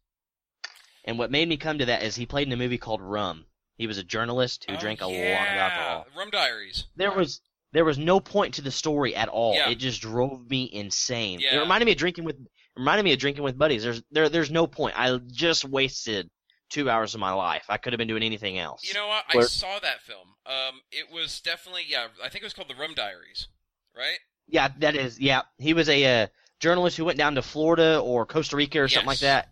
[1.05, 3.45] And what made me come to that is he played in a movie called Rum.
[3.77, 6.05] He was a journalist who Oh, drank a lot of alcohol.
[6.17, 6.85] Rum Diaries.
[6.95, 7.41] There was
[7.73, 9.53] there was no point to the story at all.
[9.53, 9.69] Yeah.
[9.69, 11.41] It just drove me insane.
[11.41, 12.37] It reminded me of drinking with
[12.75, 13.83] reminded me of drinking with buddies.
[13.83, 14.99] There's there there's no point.
[14.99, 16.29] I just wasted
[16.69, 17.65] two hours of my life.
[17.69, 18.83] I could have been doing anything else.
[18.83, 19.23] You know what?
[19.29, 20.27] I Where- saw that film.
[20.45, 22.07] Um, it was definitely yeah.
[22.23, 23.47] I think it was called the Rum Diaries,
[23.95, 24.17] right?
[24.47, 25.19] Yeah, that is.
[25.19, 26.27] Yeah, he was a uh,
[26.59, 29.45] journalist who went down to Florida or Costa Rica or something like Yes.
[29.45, 29.49] that.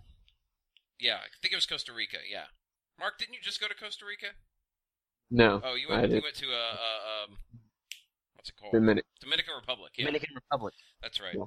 [0.99, 2.17] Yeah, I think it was Costa Rica.
[2.29, 2.45] Yeah.
[2.99, 4.27] Mark, didn't you just go to Costa Rica?
[5.29, 5.61] No.
[5.63, 6.11] Oh, you I went.
[6.13, 7.37] You went to uh, uh um,
[8.35, 8.73] what's it called?
[8.73, 9.05] Dominic.
[9.19, 9.93] Dominican Republic.
[9.97, 10.73] Yeah, Dominican Republic.
[11.01, 11.35] that's right.
[11.35, 11.45] Yeah.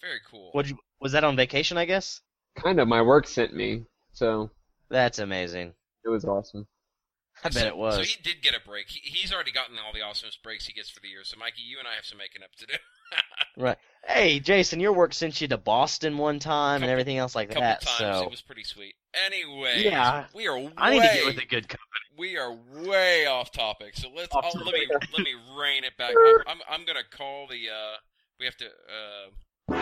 [0.00, 0.50] Very cool.
[0.52, 0.66] What
[1.00, 1.76] was that on vacation?
[1.78, 2.20] I guess.
[2.56, 2.88] Kind of.
[2.88, 4.50] My work sent me, so
[4.88, 5.74] That's amazing.
[6.04, 6.66] it was awesome.
[7.44, 7.94] I bet so, it was.
[7.96, 8.88] So he did get a break.
[8.88, 11.20] He, he's already gotten all the awesomest breaks he gets for the year.
[11.24, 12.74] So Mikey, you and I have some making up to do.
[13.58, 13.78] Right.
[14.08, 17.62] Hey, Jason, your work sent you to Boston one time and everything else like couple
[17.62, 17.80] that.
[17.82, 17.98] times.
[17.98, 18.94] So It was pretty sweet.
[19.26, 20.26] Anyway, Yeah.
[20.34, 20.58] we are.
[20.76, 21.80] I need to get with a good company.
[22.16, 22.52] We are
[22.86, 23.96] way off topic.
[23.96, 24.28] So let's.
[24.34, 26.14] I'll, let me let me rein it back.
[26.16, 27.68] I'm I'm, I'm gonna call the.
[27.68, 27.96] uh
[28.38, 28.66] We have to.
[28.66, 29.76] uh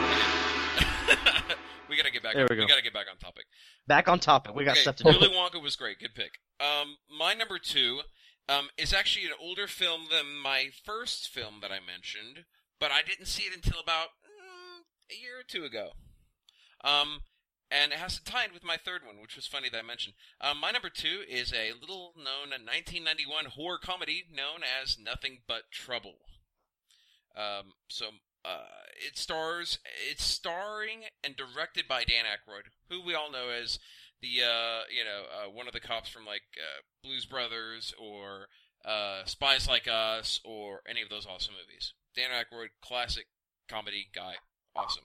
[1.88, 2.34] We gotta get back.
[2.34, 2.66] There on, we go.
[2.66, 3.44] gotta get back on topic.
[3.87, 4.54] Back on topic.
[4.54, 5.10] We got okay, stuff to do.
[5.10, 5.98] Willy Wonka was great.
[6.00, 6.38] Good pick.
[6.58, 8.00] Um, my number two
[8.48, 12.46] um, is actually an older film than my first film that I mentioned,
[12.85, 15.92] but I didn't see it until about mm, a year or two ago.
[16.85, 17.23] Um,
[17.70, 19.83] and it has to tie in with my third one, which was funny that I
[19.83, 20.16] mentioned.
[20.38, 25.73] Um, my number two is a little known 1991 horror comedy known as Nothing But
[25.73, 26.16] Trouble.
[27.35, 28.09] Um, so
[28.44, 29.79] uh, it stars,
[30.11, 33.79] it's starring and directed by Dan Aykroyd, who we all know as
[34.20, 38.49] the uh, you know uh, one of the cops from like uh, Blues Brothers or
[38.85, 41.94] uh, Spies Like Us or any of those awesome movies.
[42.16, 43.27] Dan Aykroyd, classic
[43.68, 44.35] comedy guy,
[44.74, 45.05] awesome.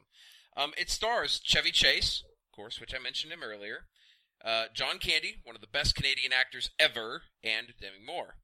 [0.55, 3.85] Um, it stars Chevy Chase, of course, which I mentioned him earlier.
[4.43, 8.35] Uh, John Candy, one of the best Canadian actors ever, and Demi Moore.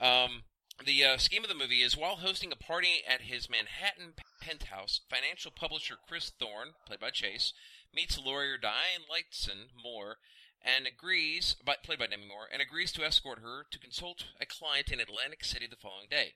[0.00, 0.42] Um,
[0.84, 5.00] the uh, scheme of the movie is while hosting a party at his Manhattan penthouse,
[5.10, 7.52] financial publisher Chris Thorne, played by Chase,
[7.94, 10.16] meets lawyer Diane Lightson Moore
[10.62, 14.46] and agrees, by, played by Demi Moore, and agrees to escort her to consult a
[14.46, 16.34] client in Atlantic City the following day.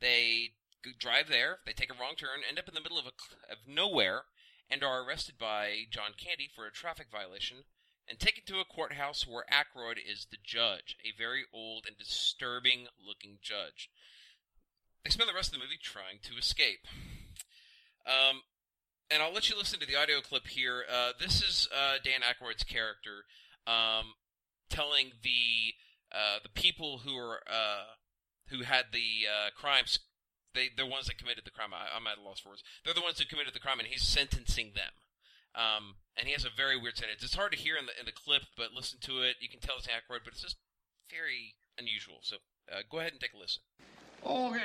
[0.00, 0.52] They
[0.98, 3.58] drive there, they take a wrong turn, end up in the middle of, a, of
[3.66, 4.22] nowhere,
[4.70, 7.64] and are arrested by John Candy for a traffic violation
[8.08, 12.86] and taken to a courthouse where Aykroyd is the judge, a very old and disturbing
[13.04, 13.90] looking judge.
[15.04, 16.86] They spend the rest of the movie trying to escape.
[18.06, 18.42] Um,
[19.10, 20.84] and I'll let you listen to the audio clip here.
[20.90, 23.24] Uh, this is uh, Dan Aykroyd's character
[23.66, 24.14] um,
[24.68, 25.74] telling the
[26.12, 27.94] uh, the people who are uh,
[28.48, 29.98] who had the uh, crimes.
[30.56, 31.76] They they're ones that committed the crime.
[31.76, 32.64] I, I'm at a loss for words.
[32.82, 34.96] They're the ones who committed the crime, and he's sentencing them.
[35.54, 37.22] Um, and he has a very weird sentence.
[37.22, 39.36] It's hard to hear in the in the clip, but listen to it.
[39.40, 40.56] You can tell it's Aykroyd, but it's just
[41.12, 42.18] very unusual.
[42.22, 42.36] So
[42.72, 43.62] uh, go ahead and take a listen.
[44.24, 44.58] Okay,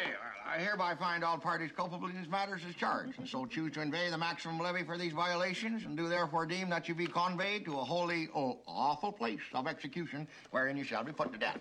[0.48, 3.80] I hereby find all parties culpable in these matters as charged, and so choose to
[3.80, 7.66] convey the maximum levy for these violations, and do therefore deem that you be conveyed
[7.66, 11.60] to a holy, oh, awful place of execution, wherein you shall be put to death.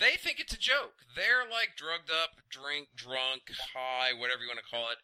[0.00, 1.04] They think it's a joke.
[1.14, 3.42] They're like drugged up, drink, drunk,
[3.74, 4.96] high, whatever you want to call it,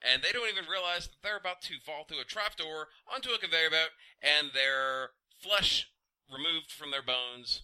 [0.00, 3.38] and they don't even realize that they're about to fall through a trapdoor onto a
[3.38, 3.90] conveyor belt
[4.22, 5.10] and their
[5.42, 5.90] flesh
[6.30, 7.62] removed from their bones.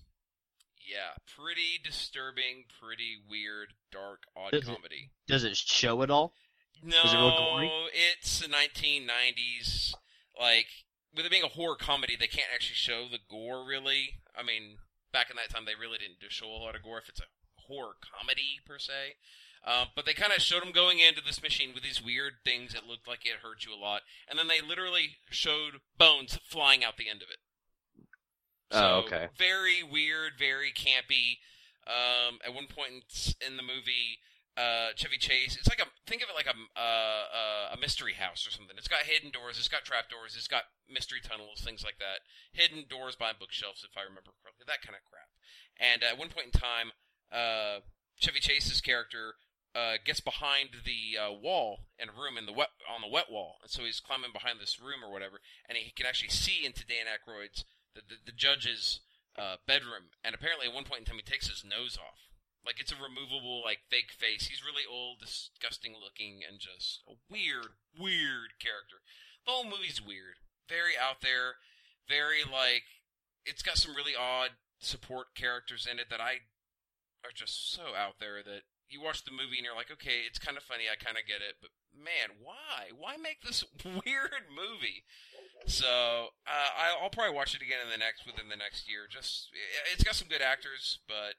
[0.83, 5.11] Yeah, pretty disturbing, pretty weird, dark, odd Does it- comedy.
[5.29, 6.35] Does it show it all?
[6.83, 6.97] No,
[7.61, 9.95] it it's the 1990s.
[10.39, 10.67] Like,
[11.15, 14.23] with it being a horror comedy, they can't actually show the gore, really.
[14.35, 14.79] I mean,
[15.13, 17.31] back in that time, they really didn't show a lot of gore if it's a
[17.67, 19.17] horror comedy, per se.
[19.67, 22.73] Um, but they kind of showed them going into this machine with these weird things
[22.73, 24.03] that looked like it hurt you a lot.
[24.29, 27.39] And then they literally showed bones flying out the end of it.
[28.73, 29.29] Oh, okay.
[29.37, 31.39] Very weird, very campy.
[31.87, 34.21] Um, at one point in- in the movie,
[34.61, 38.13] uh, Chevy Chase, it's like a think of it like a uh, uh, a mystery
[38.13, 38.77] house or something.
[38.77, 42.21] It's got hidden doors, it's got trap doors, it's got mystery tunnels, things like that.
[42.53, 45.33] Hidden doors behind bookshelves, if I remember correctly, that kind of crap.
[45.81, 46.93] And at one point in time,
[47.33, 47.81] uh,
[48.21, 49.41] Chevy Chase's character
[49.73, 53.33] uh, gets behind the uh, wall in a room in the wet on the wet
[53.33, 56.67] wall, and so he's climbing behind this room or whatever, and he can actually see
[56.67, 59.01] into Dan Aykroyd's the the, the judge's
[59.39, 62.29] uh, bedroom, and apparently at one point in time he takes his nose off,
[62.65, 64.47] Like it's a removable like fake face.
[64.49, 69.01] He's really old, disgusting looking, and just a weird, weird character.
[69.47, 71.57] The whole movie's weird, very out there,
[72.09, 72.85] very like
[73.47, 76.45] it's got some really odd support characters in it that I
[77.25, 80.39] are just so out there that you watch the movie and you're like, okay, it's
[80.39, 82.91] kind of funny, I kind of get it, but man, why?
[82.97, 85.05] Why make this weird movie?
[85.67, 89.07] So uh, I'll probably watch it again in the next within the next year.
[89.09, 89.49] Just
[89.93, 91.37] it's got some good actors, but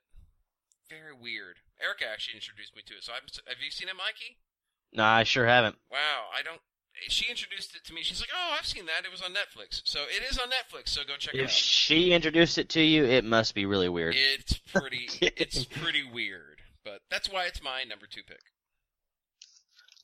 [0.91, 1.63] very weird.
[1.81, 3.03] Erica actually introduced me to it.
[3.03, 4.37] So I'm, have you seen it, Mikey?
[4.91, 5.75] No, I sure haven't.
[5.89, 6.59] Wow, I don't.
[7.07, 8.03] She introduced it to me.
[8.03, 9.05] She's like, "Oh, I've seen that.
[9.05, 10.89] It was on Netflix." So it is on Netflix.
[10.89, 11.45] So go check it out.
[11.45, 14.15] If she introduced it to you, it must be really weird.
[14.17, 15.07] It's pretty.
[15.21, 18.41] it's pretty weird, but that's why it's my number two pick.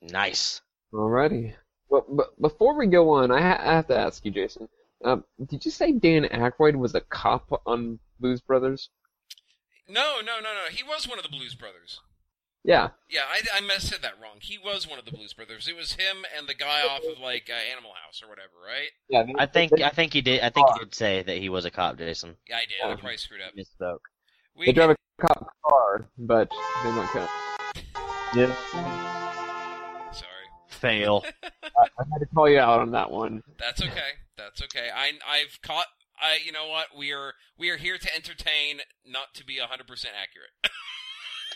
[0.02, 0.62] Nice.
[0.94, 1.54] Alrighty.
[1.90, 4.68] But, but before we go on, I, ha- I have to ask you, Jason.
[5.04, 8.90] Um, did you say Dan Aykroyd was a cop on Blues Brothers?
[9.88, 10.70] No, no, no, no.
[10.70, 12.02] He was one of the Blues Brothers.
[12.64, 12.90] Yeah.
[13.10, 14.40] Yeah, I, I must said that wrong.
[14.42, 15.70] He was one of the Blues Brothers.
[15.70, 18.90] It was him and the guy off of like uh, Animal House or whatever, right?
[19.10, 19.24] Yeah.
[19.38, 20.42] I think I think he did.
[20.42, 22.36] I think he did say that he was a cop, Jason.
[22.50, 22.76] Yeah, I did.
[22.84, 23.54] I probably screwed up.
[23.56, 24.00] Misspoke.
[24.58, 26.52] We They drive a cop car, but
[26.84, 27.32] they're not cops.
[28.36, 28.54] Yeah.
[30.12, 30.28] Sorry.
[30.68, 31.24] Fail.
[31.44, 33.44] I, I had to call you out on that one.
[33.58, 34.12] That's okay.
[34.38, 34.90] That's okay.
[34.94, 35.88] I I've caught.
[36.20, 36.88] I you know what?
[36.98, 40.52] We are we are here to entertain, not to be hundred percent accurate.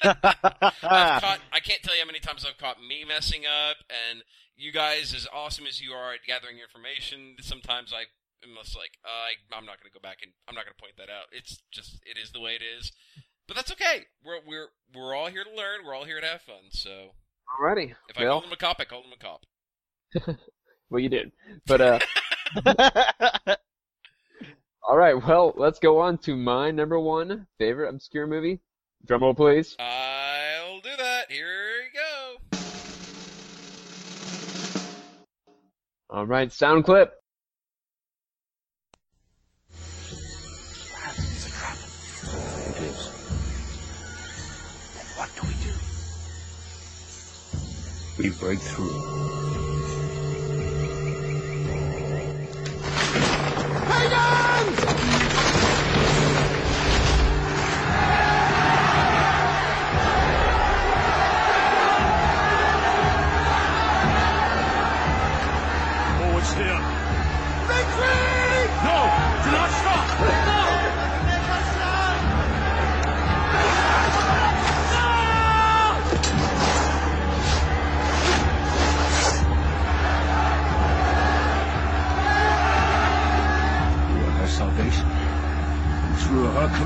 [0.03, 0.21] I've
[1.21, 1.39] caught.
[1.51, 4.23] I can't tell you how many times I've caught me messing up, and
[4.55, 8.05] you guys, as awesome as you are at gathering information, sometimes I
[8.43, 10.75] am just like, uh, I, I'm not going to go back and I'm not going
[10.75, 11.27] to point that out.
[11.31, 12.91] It's just it is the way it is.
[13.47, 14.05] But that's okay.
[14.23, 15.85] We're we're we're all here to learn.
[15.85, 16.71] We're all here to have fun.
[16.71, 17.11] So
[17.59, 17.93] Alrighty.
[18.09, 19.45] if I well, call them a cop, I call them a cop.
[20.89, 21.31] well, you did.
[21.65, 21.99] But uh,
[24.83, 25.13] all right.
[25.25, 28.59] Well, let's go on to my number one favorite obscure movie.
[29.07, 29.75] Drumroll, please.
[29.79, 31.31] I'll do that.
[31.31, 32.37] Here you go.
[36.09, 37.13] All right, sound clip.
[39.71, 41.77] It's a trap.
[42.67, 43.11] It is.
[44.93, 45.71] Then what do we do?
[48.17, 49.40] We break through.
[54.11, 54.80] Forward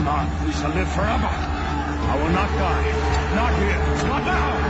[0.05, 1.65] through her command, we shall live forever.
[2.05, 2.93] I will not die.
[3.33, 3.79] Not here.
[4.07, 4.61] Not now.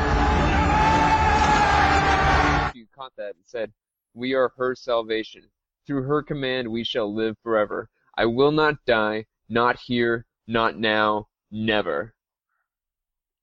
[2.74, 3.74] You caught that and said,
[4.14, 5.52] "We are her salvation.
[5.86, 7.90] Through her command, we shall live forever.
[8.18, 9.26] I will not die.
[9.50, 10.26] Not here.
[10.48, 11.28] Not now.
[11.52, 12.16] Never."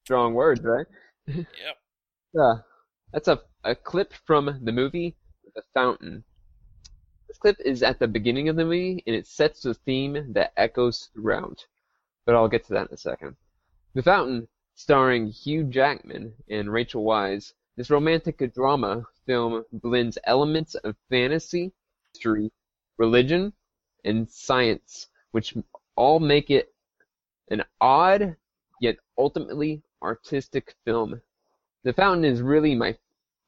[0.05, 0.87] Strong words, right?
[1.27, 1.47] Yep.
[2.35, 2.55] Yeah,
[3.13, 5.19] that's a a clip from the movie
[5.55, 6.25] The Fountain.
[7.29, 10.55] This clip is at the beginning of the movie, and it sets the theme that
[10.57, 11.67] echoes throughout.
[12.25, 13.37] But I'll get to that in a second.
[13.95, 20.97] The Fountain, starring Hugh Jackman and Rachel Weisz, this romantic drama film blends elements of
[21.11, 21.73] fantasy,
[22.13, 22.53] history,
[22.97, 23.53] religion,
[24.05, 25.57] and science, which
[25.97, 26.73] all make it
[27.51, 28.37] an odd
[28.81, 31.21] yet ultimately artistic film.
[31.85, 32.97] The Fountain is really my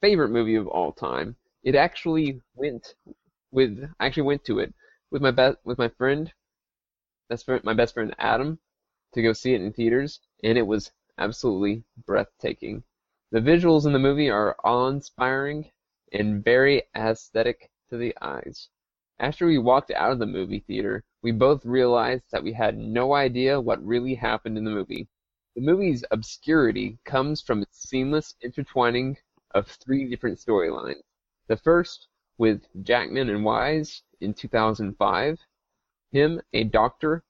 [0.01, 1.37] favorite movie of all time.
[1.63, 2.95] It actually went
[3.51, 4.75] with I actually went to it
[5.11, 6.33] with my best with my friend,
[7.29, 8.59] best friend, my best friend Adam,
[9.15, 12.85] to go see it in theaters, and it was absolutely breathtaking.
[13.31, 15.71] The visuals in the movie are awe-inspiring
[16.13, 18.69] and very aesthetic to the eyes.
[19.19, 23.15] After we walked out of the movie theater, we both realized that we had no
[23.15, 25.09] idea what really happened in the movie.
[25.55, 29.17] The movie's obscurity comes from its seamless intertwining
[29.55, 31.03] of three different storylines.
[31.47, 32.09] The first,
[32.39, 35.41] with Jackman and Weisz in 2005,
[36.11, 37.23] him, a doctor,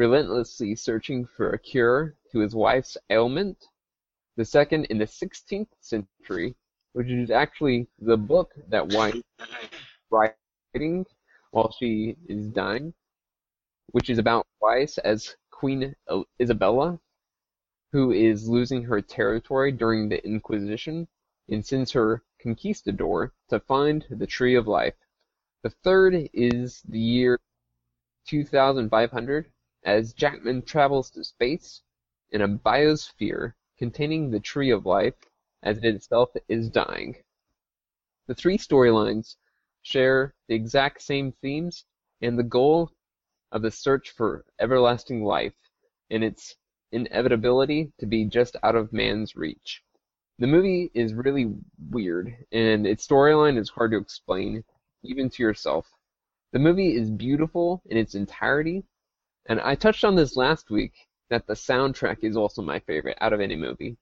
[0.00, 3.66] relentlessly searching for a cure to his wife's ailment.
[4.38, 6.54] The second, in the 16th century,
[6.94, 9.22] which is actually the book that Weisz is
[10.10, 11.04] writing
[11.50, 12.94] while she is dying,
[13.88, 15.94] which is about Weisz as Queen
[16.40, 16.98] Isabella,
[17.92, 21.08] who is losing her territory during the Inquisition
[21.50, 24.96] and sends her conquistador to find the Tree of Life.
[25.62, 27.38] The third is the year
[28.28, 29.52] 2500
[29.84, 31.82] as Jackman travels to space
[32.30, 35.14] in a biosphere containing the tree of life
[35.62, 37.16] as it itself is dying.
[38.26, 39.36] The three storylines
[39.82, 41.84] share the exact same themes
[42.20, 42.92] and the goal
[43.50, 45.54] of the search for everlasting life
[46.10, 46.56] and its
[46.92, 49.82] inevitability to be just out of man's reach.
[50.38, 51.54] The movie is really
[51.90, 54.64] weird, and its storyline is hard to explain,
[55.02, 55.90] even to yourself.
[56.52, 58.84] The movie is beautiful in its entirety,
[59.46, 60.92] and I touched on this last week
[61.28, 63.96] that the soundtrack is also my favorite out of any movie,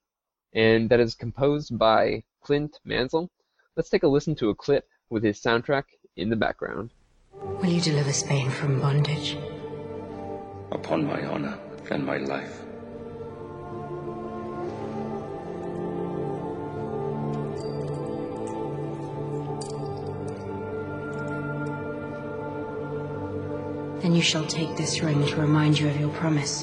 [0.55, 3.31] and that is composed by Clint Mansell.
[3.77, 5.85] Let's take a listen to a clip with his soundtrack
[6.17, 6.91] in the background.
[7.33, 9.37] Will you deliver Spain from bondage?
[10.73, 11.59] Upon my honor
[11.91, 12.63] and my life.
[24.09, 26.63] Then you shall take this ring to remind you of your promise.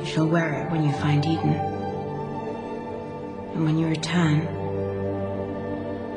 [0.00, 1.54] You shall wear it when you find Eden.
[3.54, 4.48] And when you return,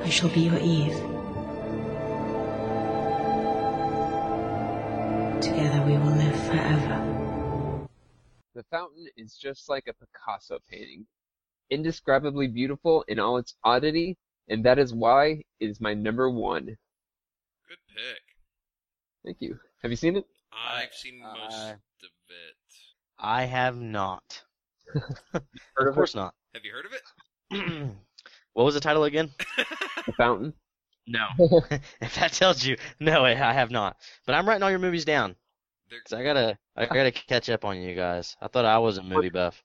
[0.04, 0.96] I shall be your Eve.
[5.40, 7.88] Together we will live forever.
[8.56, 11.06] The fountain is just like a Picasso painting,
[11.70, 14.18] indescribably beautiful in all its oddity,
[14.52, 16.66] and that is why it is my number one.
[16.66, 18.22] Good pick.
[19.24, 19.58] Thank you.
[19.82, 20.26] Have you seen it?
[20.52, 22.56] I've seen most uh, of it.
[23.18, 24.44] I have not.
[24.94, 25.44] Heard
[25.80, 26.18] of of course it?
[26.18, 26.34] not.
[26.54, 27.96] Have you heard of it?
[28.54, 29.32] what was the title again?
[30.08, 30.52] The fountain.
[31.06, 31.28] No.
[32.02, 33.98] if that tells you, no, I I have not.
[34.26, 35.36] But I'm writing all your movies down.
[35.92, 38.36] Cause I gotta, I gotta catch up on you guys.
[38.42, 39.62] I thought I was a movie buff.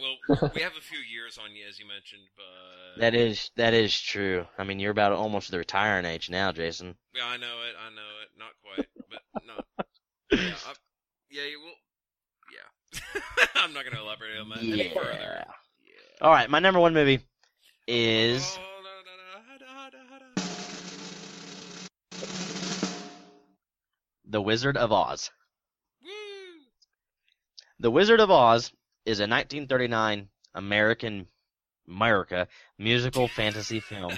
[0.00, 3.74] Well, we have a few years on you, as you mentioned, but That is, that
[3.74, 4.46] is true.
[4.58, 6.96] I mean, you're about almost the retiring age now, Jason.
[7.14, 7.74] yeah, I know it.
[7.78, 8.30] I know it.
[8.38, 9.64] Not quite, but not.
[10.32, 10.72] Yeah, I,
[11.30, 11.74] yeah, you will.
[12.52, 14.94] Yeah, I'm not gonna elaborate on that any Yeah.
[14.94, 15.44] further.
[16.20, 17.20] All right, my number one movie
[17.86, 18.66] is oh,
[24.28, 25.30] The Wizard of Oz.
[27.80, 28.70] The Wizard of Oz
[29.06, 31.26] is a 1939 American
[31.88, 32.46] America
[32.78, 34.14] musical fantasy film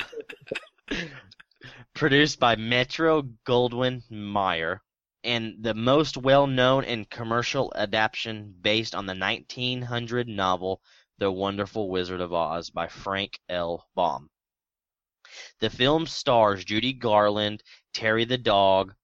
[1.95, 4.83] produced by Metro Goldwyn Mayer
[5.25, 10.83] and the most well-known and commercial adaptation based on the 1900 novel
[11.19, 13.87] The Wonderful Wizard of Oz by Frank L.
[13.95, 14.31] Baum.
[15.61, 17.63] The film stars Judy Garland,
[17.95, 18.95] Terry the Dog,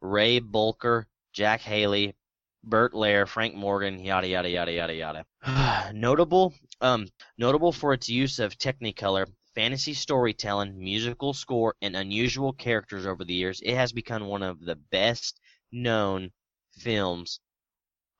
[0.00, 2.16] Ray Bolger, Jack Haley,
[2.64, 5.92] Bert Lahr, Frank Morgan, yada yada yada yada yada.
[5.94, 7.06] notable, um,
[7.36, 13.34] notable for its use of Technicolor, fantasy storytelling, musical score, and unusual characters over the
[13.34, 15.40] years, it has become one of the best
[15.72, 16.30] known
[16.72, 17.40] films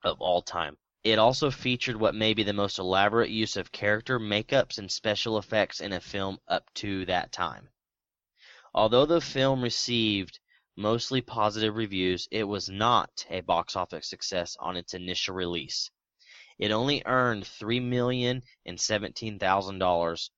[0.03, 0.77] of all time.
[1.03, 5.37] It also featured what may be the most elaborate use of character makeups and special
[5.37, 7.69] effects in a film up to that time.
[8.73, 10.39] Although the film received
[10.79, 15.91] mostly positive reviews, it was not a box office success on its initial release.
[16.57, 20.31] It only earned three million and seventeen thousand dollars,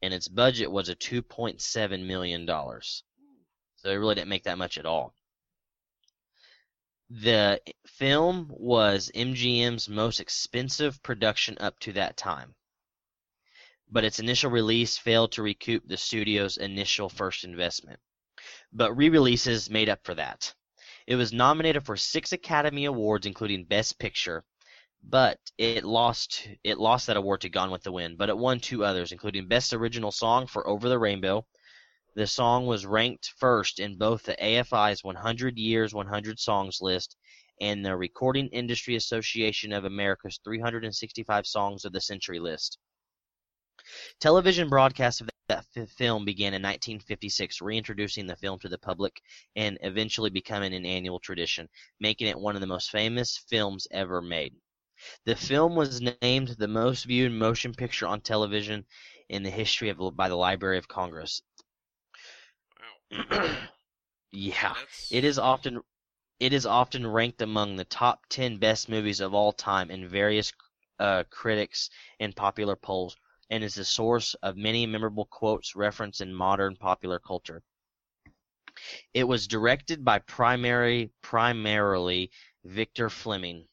[0.00, 3.02] and its budget was a two point seven million dollars.
[3.76, 5.12] So it really didn't make that much at all.
[7.10, 12.54] The film was MGM's most expensive production up to that time,
[13.90, 18.00] but its initial release failed to recoup the studio's initial first investment.
[18.72, 20.54] But re-releases made up for that.
[21.06, 24.44] It was nominated for six Academy Awards, including Best Picture,
[25.02, 28.16] but it lost it lost that award to Gone with the Wind.
[28.16, 31.46] But it won two others, including Best Original Song for Over the Rainbow.
[32.14, 37.16] The song was ranked first in both the AFI's 100 Years 100 Songs list
[37.60, 42.78] and the Recording Industry Association of America's 365 Songs of the Century list.
[44.20, 49.20] Television broadcasts of that f- film began in 1956, reintroducing the film to the public
[49.56, 51.68] and eventually becoming an annual tradition,
[52.00, 54.54] making it one of the most famous films ever made.
[55.26, 58.86] The film was named the most viewed motion picture on television
[59.28, 61.42] in the history of by the Library of Congress.
[64.32, 64.74] yeah,
[65.10, 65.82] it is often
[66.40, 70.52] it is often ranked among the top 10 best movies of all time in various
[70.98, 73.16] uh, critics and popular polls
[73.54, 77.62] and is the source of many memorable quotes referenced in modern popular culture.
[79.12, 82.32] It was directed by primary primarily
[82.64, 83.68] Victor Fleming.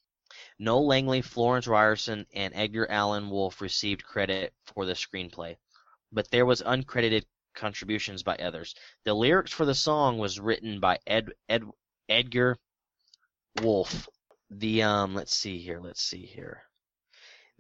[0.60, 5.58] Noel Langley, Florence Ryerson, and Edgar Allan Woolf received credit for the screenplay,
[6.12, 7.26] but there was uncredited
[7.56, 8.76] contributions by others.
[9.04, 11.64] The lyrics for the song was written by Ed, Ed,
[12.08, 12.56] Edgar
[13.60, 14.08] Woolf.
[14.52, 16.62] The um, let's see here, let's see here.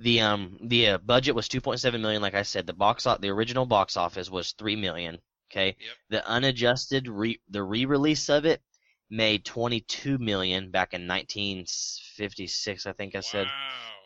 [0.01, 2.21] The um, the uh, budget was 2.7 million.
[2.21, 5.19] Like I said, the box the original box office was 3 million.
[5.51, 5.67] Okay.
[5.67, 5.97] Yep.
[6.09, 8.61] The unadjusted re the re-release of it
[9.11, 13.47] made 22 million back in 1956, I think I said.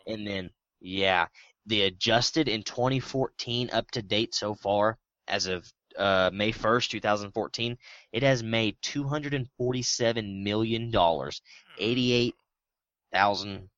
[0.06, 1.26] And then yeah,
[1.66, 7.78] the adjusted in 2014 up to date so far as of uh, May 1st, 2014,
[8.12, 11.40] it has made 247 million dollars,
[11.78, 13.70] 88,000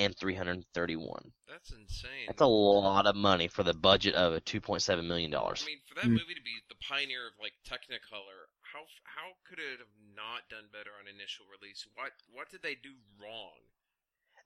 [0.00, 1.32] and 331.
[1.48, 2.26] That's insane.
[2.26, 5.62] That's a lot of money for the budget of a 2.7 million dollars.
[5.62, 6.12] I mean, for that hmm.
[6.12, 10.64] movie to be the pioneer of like Technicolor, how how could it have not done
[10.72, 11.86] better on initial release?
[11.94, 13.60] What what did they do wrong?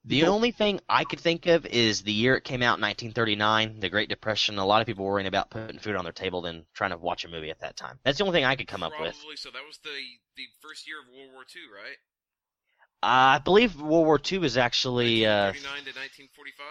[0.07, 3.89] The only thing I could think of is the year it came out, 1939, the
[3.89, 4.59] Great Depression.
[4.59, 7.25] A lot of people worrying about putting food on their table than trying to watch
[7.25, 7.99] a movie at that time.
[8.05, 9.17] That's the only thing I could come up with.
[9.17, 9.51] Probably so.
[9.51, 9.97] That was the
[10.37, 11.97] the first year of World War II, right?
[13.05, 15.27] I believe World War II was actually.
[15.27, 16.67] Uh, 39 to 1945.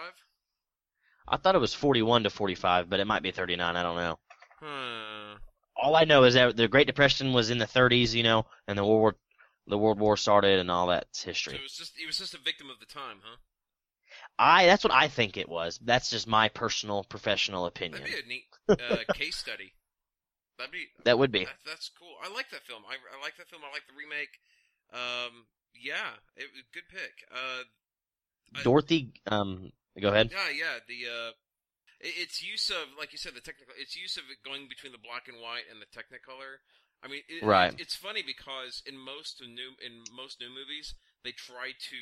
[1.26, 3.76] I thought it was 41 to 45, but it might be 39.
[3.76, 4.18] I don't know.
[4.60, 5.38] Huh.
[5.76, 8.76] All I know is that the Great Depression was in the 30s, you know, and
[8.78, 9.16] the World War,
[9.66, 11.54] the World War started, and all that's So history.
[11.56, 13.36] it was just it was just a victim of the time, huh?
[14.38, 15.78] I that's what I think it was.
[15.82, 18.02] That's just my personal professional opinion.
[18.02, 18.44] That'd be a neat
[19.08, 19.72] uh, case study.
[20.58, 21.44] That'd be That would be.
[21.46, 22.14] That, that's cool.
[22.22, 22.82] I like that film.
[22.88, 23.62] I, I like that film.
[23.68, 24.38] I like the remake.
[24.92, 25.46] Um,
[25.80, 27.24] yeah, it good pick.
[27.30, 27.64] Uh,
[28.54, 30.30] I- Dorothy, um, go ahead.
[30.32, 30.78] Yeah, yeah.
[30.86, 31.30] The uh,
[32.00, 33.74] it, its use of, like you said, the technical.
[33.78, 36.62] Its use of it going between the black and white and the Technicolor.
[37.02, 37.72] I mean, it, Right.
[37.74, 40.94] it- it's funny because in most new in most new movies,
[41.24, 42.00] they try to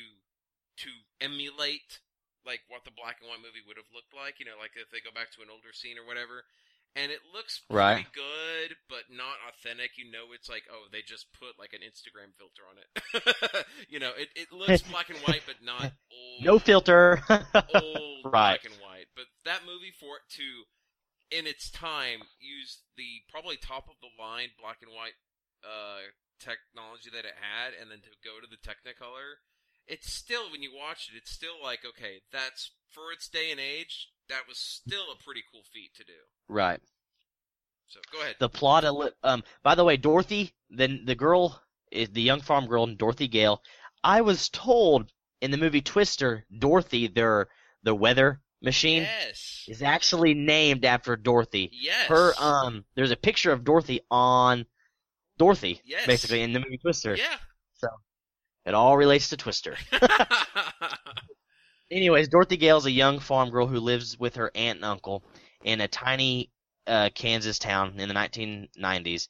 [0.85, 0.89] to
[1.21, 1.99] emulate
[2.45, 4.39] like what the black and white movie would have looked like.
[4.39, 6.45] You know, like if they go back to an older scene or whatever.
[6.95, 8.05] And it looks pretty Right.
[8.13, 9.97] good, but not authentic.
[9.97, 13.65] You know, it's like, oh, they just put like an Instagram filter on it.
[13.89, 15.91] you know, it, it looks black and white, but not
[16.41, 17.21] No filter.
[17.69, 18.59] old right.
[18.61, 19.07] black and white.
[19.15, 20.69] But that movie for it to,
[21.37, 25.17] in its time, use the probably top of the line black and white
[25.65, 29.41] uh, technology that it had, and then to go to the Technicolor,
[29.87, 33.59] it's still when you watch it, it's still like okay, that's for its day and
[33.59, 34.09] age.
[34.29, 36.13] That was still a pretty cool feat to do.
[36.47, 36.79] Right.
[37.87, 38.35] So go ahead.
[38.39, 38.85] The plot.
[39.23, 39.43] Um.
[39.61, 41.61] By the way, Dorothy, then the girl,
[41.91, 43.61] is the young farm girl, Dorothy Gale.
[44.03, 45.11] I was told
[45.41, 47.49] in the movie Twister, Dorothy, their
[47.83, 49.65] the weather machine, Yes.
[49.67, 51.69] is actually named after Dorothy.
[51.73, 52.07] Yes.
[52.07, 52.85] Her um.
[52.95, 54.65] There's a picture of Dorothy on
[55.37, 56.07] Dorothy, Yes.
[56.07, 57.15] basically in the movie Twister.
[57.15, 57.37] Yeah.
[57.75, 57.89] So
[58.65, 59.75] it all relates to Twister.
[61.93, 65.23] Anyways, Dorothy Gale's a young farm girl who lives with her aunt and uncle
[65.63, 66.49] in a tiny
[66.87, 69.27] uh, Kansas town in the 1990s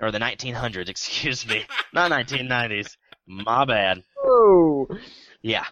[0.00, 2.96] or the 1900s, excuse me, not 1990s.
[3.26, 4.02] My bad.
[4.18, 4.88] Oh.
[5.42, 5.64] Yeah.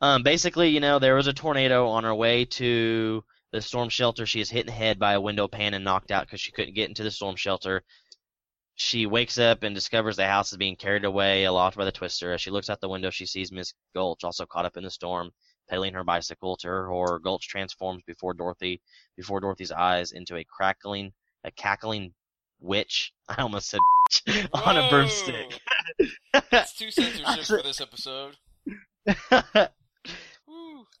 [0.00, 3.22] Um, basically, you know, there was a tornado on her way to
[3.52, 4.26] the storm shelter.
[4.26, 6.50] She is hit in the head by a window pane and knocked out because she
[6.50, 7.84] couldn't get into the storm shelter.
[8.74, 12.32] She wakes up and discovers the house is being carried away aloft by the twister.
[12.32, 14.90] As she looks out the window, she sees Miss Gulch also caught up in the
[14.90, 15.30] storm,
[15.68, 16.56] pedaling her bicycle.
[16.58, 18.80] To her horror, Gulch transforms before Dorothy,
[19.16, 21.12] before Dorothy's eyes, into a crackling,
[21.44, 22.12] a cackling
[22.60, 23.12] witch.
[23.28, 23.80] I almost said
[24.52, 25.60] on a broomstick.
[26.50, 28.36] That's two censorship for this episode.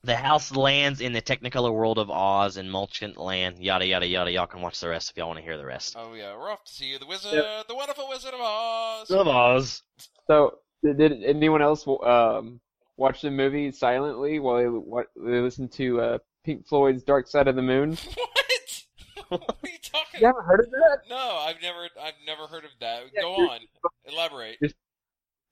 [0.02, 4.30] The house lands in the Technicolor world of Oz and Munchkinland, yada yada yada.
[4.30, 5.96] Y'all can watch the rest if y'all want to hear the rest.
[5.98, 7.66] Oh yeah, we're off to see the wizard, Yep.
[7.66, 9.10] the wonderful Wizard of Oz.
[9.10, 9.82] Of Oz.
[10.28, 12.60] So, did, did anyone else um,
[12.96, 17.48] watch the movie silently while they, what, they listened to uh, Pink Floyd's Dark Side
[17.48, 17.96] of the Moon?
[18.14, 18.46] what
[19.28, 20.20] what are you talking?
[20.20, 20.98] You haven't heard of that?
[21.08, 23.02] No, I've never, I've never heard of that.
[23.20, 23.60] Go on,
[24.04, 24.56] elaborate.
[24.60, 24.70] You're,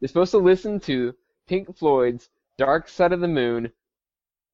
[0.01, 1.15] you're supposed to listen to
[1.49, 3.73] Pink Floyd's Dark Side of the Moon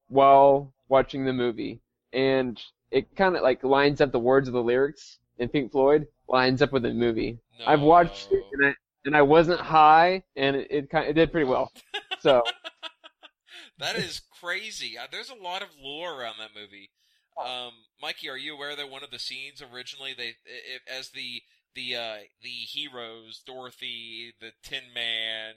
[0.08, 1.80] while watching the movie,
[2.12, 2.60] and
[2.90, 6.62] it kind of like lines up the words of the lyrics in Pink Floyd lines
[6.62, 7.38] up with the movie.
[7.66, 8.74] I've watched it and I
[9.04, 11.72] and I wasn't high, and it it, kind it did pretty well.
[12.20, 12.42] So
[13.78, 14.98] That is crazy.
[14.98, 16.90] Uh, There's a lot of lore around that movie.
[17.38, 21.42] Um, Mikey, are you aware that one of the scenes originally they, it, as the
[21.74, 25.54] the uh, the heroes, Dorothy, the Tin Man,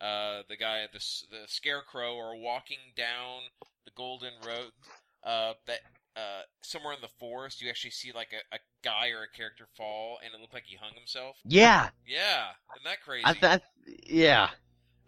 [0.00, 3.42] uh, the guy, the the Scarecrow, are walking down
[3.84, 4.72] the Golden Road.
[5.22, 5.80] Uh, that
[6.16, 9.66] uh, somewhere in the forest, you actually see like a, a guy or a character
[9.76, 11.36] fall, and it looked like he hung himself.
[11.44, 11.90] Yeah.
[12.06, 13.24] Yeah, isn't that crazy?
[13.26, 13.62] I thought,
[14.06, 14.50] yeah.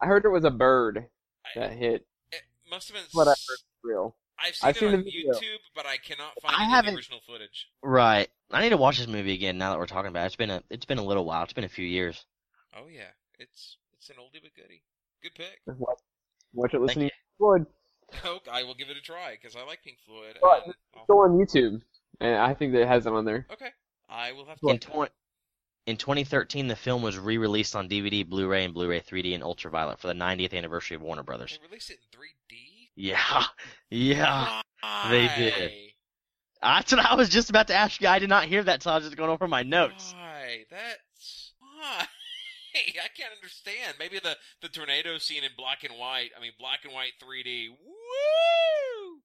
[0.00, 1.06] I heard it was a bird
[1.54, 2.06] that hit.
[2.32, 3.04] It must have been.
[3.12, 4.16] What I s- heard real.
[4.40, 5.32] I've seen I've it seen on the video.
[5.34, 7.68] YouTube, but I cannot find I any haven't- the original footage.
[7.82, 8.28] Right.
[8.50, 10.26] I need to watch this movie again now that we're talking about it.
[10.26, 11.42] It's been a it's been a little while.
[11.42, 12.24] It's been a few years.
[12.76, 14.82] Oh yeah, it's it's an oldie but goodie.
[15.22, 15.60] Good pick.
[15.66, 15.98] Watch,
[16.54, 17.66] watch it listening to Floyd.
[18.24, 20.38] Oh, I will give it a try because I like Pink Floyd.
[20.40, 21.82] But it's still on YouTube,
[22.20, 23.46] and I think that it has it on there.
[23.52, 23.68] Okay,
[24.08, 24.66] I will have to.
[24.68, 25.08] In, look that twen-
[25.88, 30.06] in 2013, the film was re-released on DVD, Blu-ray, and Blu-ray 3D and Ultraviolet for
[30.06, 31.58] the 90th anniversary of Warner Brothers.
[31.62, 32.88] They released it in 3D.
[32.94, 33.44] Yeah,
[33.90, 34.60] yeah,
[35.08, 35.72] they did.
[36.60, 38.08] That's what I was just about to ask you.
[38.08, 40.12] I did not hear that, so I was just going over my notes.
[40.14, 40.64] Why?
[40.70, 42.04] That's why.
[42.74, 43.94] I can't understand.
[43.98, 46.30] Maybe the the tornado scene in black and white.
[46.36, 47.68] I mean, black and white 3D.
[47.70, 49.20] Woo!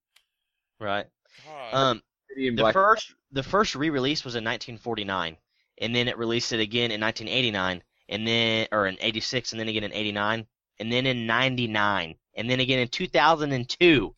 [0.80, 1.08] Right.
[1.46, 1.74] God.
[1.74, 2.04] Um,
[2.36, 5.38] the first the first re-release was in 1949,
[5.84, 9.68] and then it released it again in 1989, and then or in 86, and then
[9.68, 10.48] again in 89,
[10.80, 14.16] and then in 99, and then again in 2002.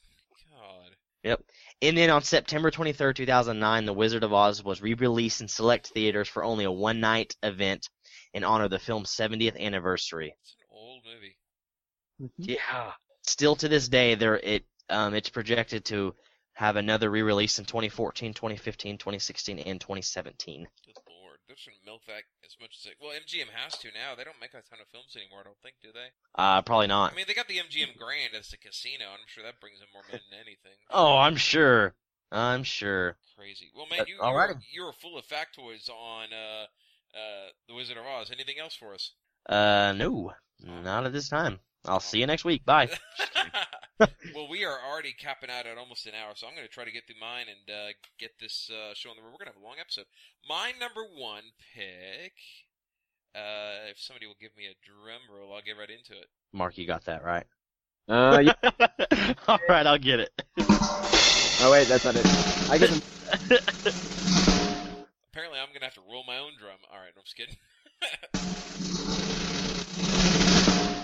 [0.54, 0.92] God.
[1.24, 1.42] Yep.
[1.82, 6.30] And then on September 23rd, 2009, The Wizard of Oz was re-released in select theaters
[6.30, 7.90] for only a one-night event
[8.34, 10.36] in honor of the film's 70th anniversary.
[10.42, 11.38] It's an old movie.
[12.38, 12.92] Yeah.
[13.24, 16.14] Still to this day, there it um it's projected to
[16.54, 20.68] have another re-release in 2014, 2015, 2016, and 2017.
[20.86, 21.05] Good
[21.58, 22.92] shouldn't milk that as much as they.
[23.02, 24.16] Well, MGM has to now.
[24.16, 26.10] They don't make a ton of films anymore, I don't think, do they?
[26.36, 27.14] Uh, probably not.
[27.14, 29.06] I mean, they got the MGM Grand as the casino.
[29.12, 30.78] I'm sure that brings in more money than anything.
[30.90, 31.96] Oh, I'm sure.
[32.32, 33.18] I'm sure.
[33.38, 33.72] Crazy.
[33.76, 34.60] Well, man, Uh, you, alrighty.
[34.72, 36.66] you're, you're full of factoids on uh,
[37.16, 38.32] uh, The Wizard of Oz.
[38.32, 39.12] Anything else for us?
[39.48, 40.34] Uh, no,
[40.64, 41.60] not at this time.
[41.88, 42.66] I'll see you next week.
[42.66, 42.90] Bye.
[44.00, 46.84] well, we are already capping out at almost an hour, so I'm going to try
[46.84, 49.32] to get through mine and uh, get this uh, show on the road.
[49.32, 50.06] We're going to have a long episode.
[50.48, 52.34] My number one pick.
[53.34, 56.28] Uh, if somebody will give me a drum roll, I'll get right into it.
[56.54, 57.46] Mark, you got that right.
[58.08, 59.34] Uh, yeah.
[59.48, 60.32] All right, I'll get it.
[60.58, 62.26] Oh wait, that's not it.
[62.70, 62.92] I get.
[65.32, 66.78] Apparently, I'm going to have to roll my own drum.
[66.92, 67.56] All right, I'm just kidding.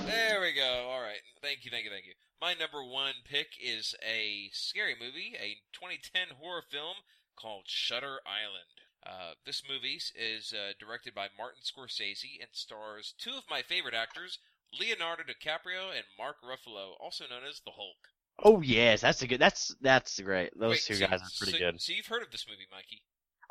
[0.05, 0.87] There we go.
[0.89, 1.21] All right.
[1.41, 2.13] Thank you, thank you, thank you.
[2.41, 6.95] My number one pick is a scary movie, a 2010 horror film
[7.35, 8.69] called Shutter Island.
[9.05, 13.95] Uh, this movie is uh, directed by Martin Scorsese and stars two of my favorite
[13.95, 14.37] actors,
[14.79, 17.97] Leonardo DiCaprio and Mark Ruffalo, also known as the Hulk.
[18.43, 19.39] Oh yes, that's a good.
[19.41, 20.57] That's that's great.
[20.57, 21.81] Those Wait, two so- guys are pretty so- good.
[21.81, 23.01] So you've heard of this movie, Mikey?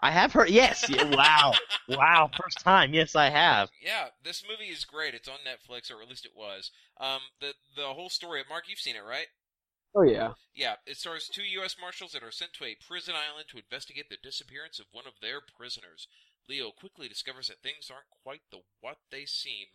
[0.02, 0.50] I have heard.
[0.50, 0.88] Yes.
[0.88, 1.52] yeah, wow.
[1.88, 2.30] wow.
[2.40, 2.94] First time.
[2.94, 3.70] Yes, I have.
[3.82, 5.14] Yeah, this movie is great.
[5.14, 6.70] It's on Netflix, or at least it was.
[6.98, 8.42] Um, the the whole story.
[8.48, 9.26] Mark, you've seen it, right?
[9.94, 10.34] Oh yeah.
[10.54, 11.76] Yeah, it stars two U.S.
[11.80, 15.20] Marshals that are sent to a prison island to investigate the disappearance of one of
[15.20, 16.06] their prisoners.
[16.48, 19.66] Leo quickly discovers that things aren't quite the what they seem.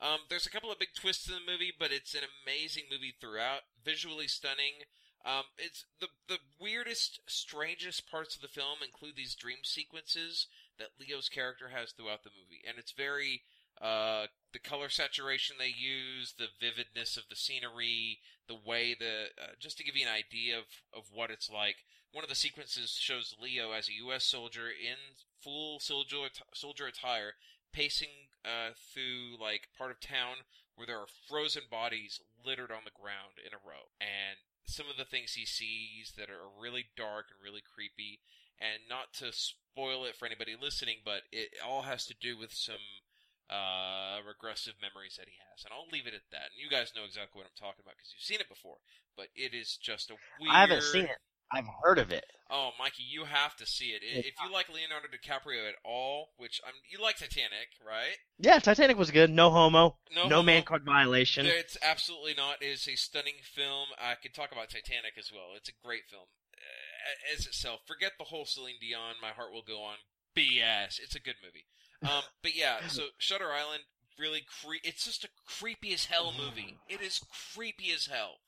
[0.00, 3.14] Um, there's a couple of big twists in the movie, but it's an amazing movie
[3.20, 3.62] throughout.
[3.84, 4.82] Visually stunning.
[5.24, 10.48] Um, it's the the weirdest, strangest parts of the film include these dream sequences
[10.78, 13.42] that Leo's character has throughout the movie, and it's very
[13.80, 18.18] uh, the color saturation they use, the vividness of the scenery,
[18.48, 21.84] the way the uh, just to give you an idea of of what it's like.
[22.12, 24.24] One of the sequences shows Leo as a U.S.
[24.24, 24.98] soldier in
[25.40, 27.34] full soldier soldier attire,
[27.72, 30.44] pacing uh, through like part of town
[30.74, 34.96] where there are frozen bodies littered on the ground in a row, and some of
[34.96, 38.20] the things he sees that are really dark and really creepy.
[38.60, 42.52] And not to spoil it for anybody listening, but it all has to do with
[42.52, 43.02] some
[43.50, 46.54] uh, regressive memories that he has, and I'll leave it at that.
[46.54, 48.80] And you guys know exactly what I'm talking about because you've seen it before.
[49.16, 50.54] But it is just a weird.
[50.54, 51.20] I haven't seen it.
[51.52, 52.24] I've heard of it.
[52.50, 54.02] Oh, Mikey, you have to see it.
[54.04, 58.16] If you like Leonardo DiCaprio at all, which I'm, you like Titanic, right?
[58.38, 59.30] Yeah, Titanic was good.
[59.30, 59.96] No homo.
[60.14, 60.42] No No, homo.
[60.42, 61.46] man card violation.
[61.46, 62.60] It's absolutely not.
[62.60, 63.88] It is a stunning film.
[63.98, 65.52] I could talk about Titanic as well.
[65.56, 66.24] It's a great film
[66.54, 67.80] uh, as itself.
[67.86, 69.96] Forget the whole Celine Dion, My Heart Will Go On
[70.36, 71.00] BS.
[71.02, 71.64] It's a good movie.
[72.02, 73.84] Um, but yeah, so Shutter Island
[74.18, 76.76] really cre- It's just a creepy as hell movie.
[76.86, 77.20] It is
[77.54, 78.40] creepy as hell.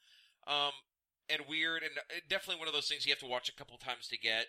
[0.46, 0.72] Um,
[1.28, 3.76] and weird, and uh, definitely one of those things you have to watch a couple
[3.78, 4.46] times to get.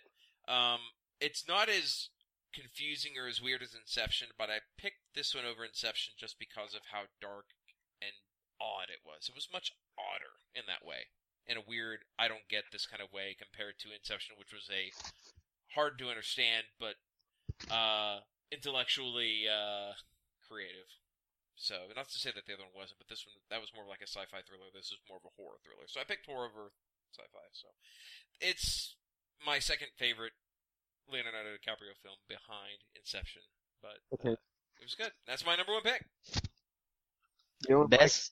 [0.48, 2.10] Um, it's not as
[2.54, 6.74] confusing or as weird as Inception, but I picked this one over Inception just because
[6.74, 7.56] of how dark
[8.02, 8.16] and
[8.60, 9.28] odd it was.
[9.28, 11.12] It was much odder in that way,
[11.48, 14.70] in a weird, I don't get this kind of way compared to Inception, which was
[14.72, 14.92] a
[15.76, 16.96] hard to understand but
[17.72, 18.20] uh,
[18.52, 19.94] intellectually uh,
[20.48, 20.90] creative.
[21.56, 23.88] So, not to say that the other one wasn't, but this one that was more
[23.88, 24.68] like a sci-fi thriller.
[24.76, 25.88] This is more of a horror thriller.
[25.88, 26.72] So I picked horror over
[27.16, 27.48] sci-fi.
[27.56, 27.68] So
[28.42, 28.96] it's
[29.46, 30.34] my second favorite
[31.08, 33.42] Leonardo DiCaprio film behind Inception,
[33.82, 34.34] but uh, Okay.
[34.36, 35.12] it was good.
[35.28, 36.04] That's my number one pick.
[37.70, 38.32] You know, Best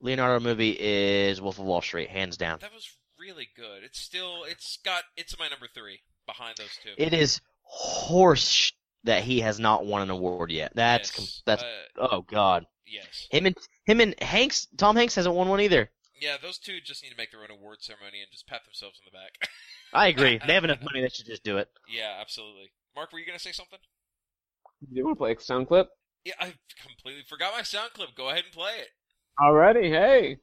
[0.00, 2.58] Leonardo movie is Wolf of Wall Street, hands down.
[2.60, 2.88] That was
[3.18, 3.84] really good.
[3.84, 6.90] It's still, it's got, it's my number three behind those two.
[6.96, 8.72] It is horse
[9.04, 10.72] that he has not won an award yet.
[10.74, 12.66] That's com- Yes, that's uh, oh god.
[12.86, 13.26] Yes.
[13.30, 14.66] Him and him and Hanks.
[14.76, 15.90] Tom Hanks hasn't won one either.
[16.20, 18.98] Yeah, those two just need to make their own award ceremony and just pat themselves
[19.04, 19.50] on the back.
[19.94, 20.40] I agree.
[20.46, 21.00] They have enough money.
[21.00, 21.68] They should just do it.
[21.88, 22.70] yeah, absolutely.
[22.96, 23.78] Mark, were you gonna say something?
[24.80, 25.88] Do you want to play a sound clip?
[26.24, 28.14] Yeah, I completely forgot my sound clip.
[28.16, 28.88] Go ahead and play it.
[29.40, 30.38] Alrighty, hey.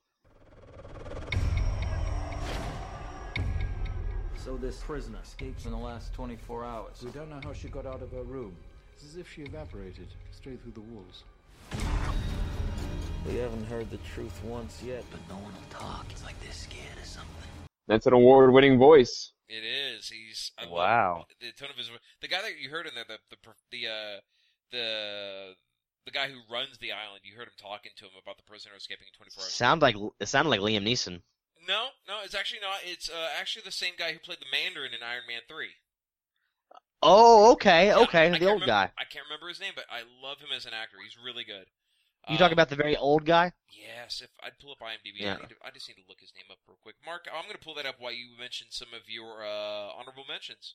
[4.46, 7.02] So this prisoner escapes in the last 24 hours.
[7.04, 8.56] We don't know how she got out of her room.
[8.94, 11.24] It's as if she evaporated straight through the walls.
[13.26, 16.06] We haven't heard the truth once yet, but no one will talk.
[16.12, 17.50] It's like they're scared of something.
[17.88, 19.32] That's an award-winning voice.
[19.50, 20.10] It is.
[20.10, 21.26] He's I love Wow.
[21.42, 23.38] the tone of his vo- the guy that you heard in there the the
[23.72, 24.20] the uh
[24.72, 25.54] the
[26.06, 27.22] the guy who runs the island.
[27.24, 29.52] You heard him talking to him about the prisoner escaping in 24 hours.
[29.54, 31.24] Sound like it sounded like Liam Neeson.
[31.68, 32.80] No, no, it's actually not.
[32.86, 35.68] It's uh, actually the same guy who played the Mandarin in Iron Man 3.
[37.02, 38.92] Oh, okay, Yeah, okay, I the can't old remember- guy.
[38.98, 40.98] I can't remember his name, but I love him as an actor.
[41.04, 41.66] He's really good.
[42.28, 43.52] You talking Um, about the very old guy?
[43.70, 45.36] Yes, if I'd pull up IMDb, Yeah.
[45.36, 46.96] I, need to, I just need to look his name up real quick.
[47.06, 50.26] Mark, I'm going to pull that up while you mention some of your uh, honorable
[50.28, 50.74] mentions.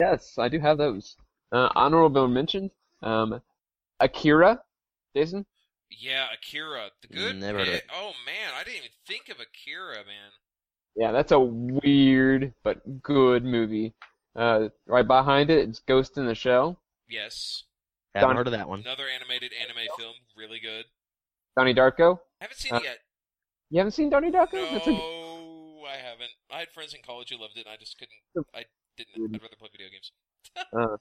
[0.00, 1.16] Yes, I do have those.
[1.52, 2.70] Uh, honorable mentions:
[3.02, 3.42] Um,
[4.00, 4.62] Akira.
[5.14, 5.44] Jason.
[5.90, 7.36] Yeah, Akira, the good.
[7.36, 7.84] Never heard of it.
[7.94, 10.30] Oh man, I didn't even think of Akira, man.
[10.96, 13.94] Yeah, that's a weird but good movie.
[14.36, 16.78] Uh, right behind it, it's Ghost in the Shell.
[17.08, 17.64] Yes,
[18.14, 18.80] Haven't Don- heard of that one.
[18.80, 20.84] another animated anime film, really good.
[21.56, 22.18] Donnie Darko.
[22.40, 22.98] I Haven't seen Uh, it yet.
[23.70, 24.70] You haven't seen Donnie Darko?
[24.72, 26.30] That's a- No, I haven't.
[26.50, 28.46] I had friends in college who loved it, and I just couldn't.
[28.54, 28.64] I
[28.96, 29.34] didn't.
[29.34, 30.12] I'd rather play video games.
[30.76, 30.96] uh,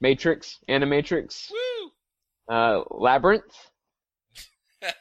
[0.00, 1.90] Matrix, Animatrix, Woo!
[2.54, 3.70] uh, Labyrinth.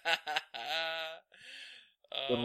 [2.12, 2.36] Uh.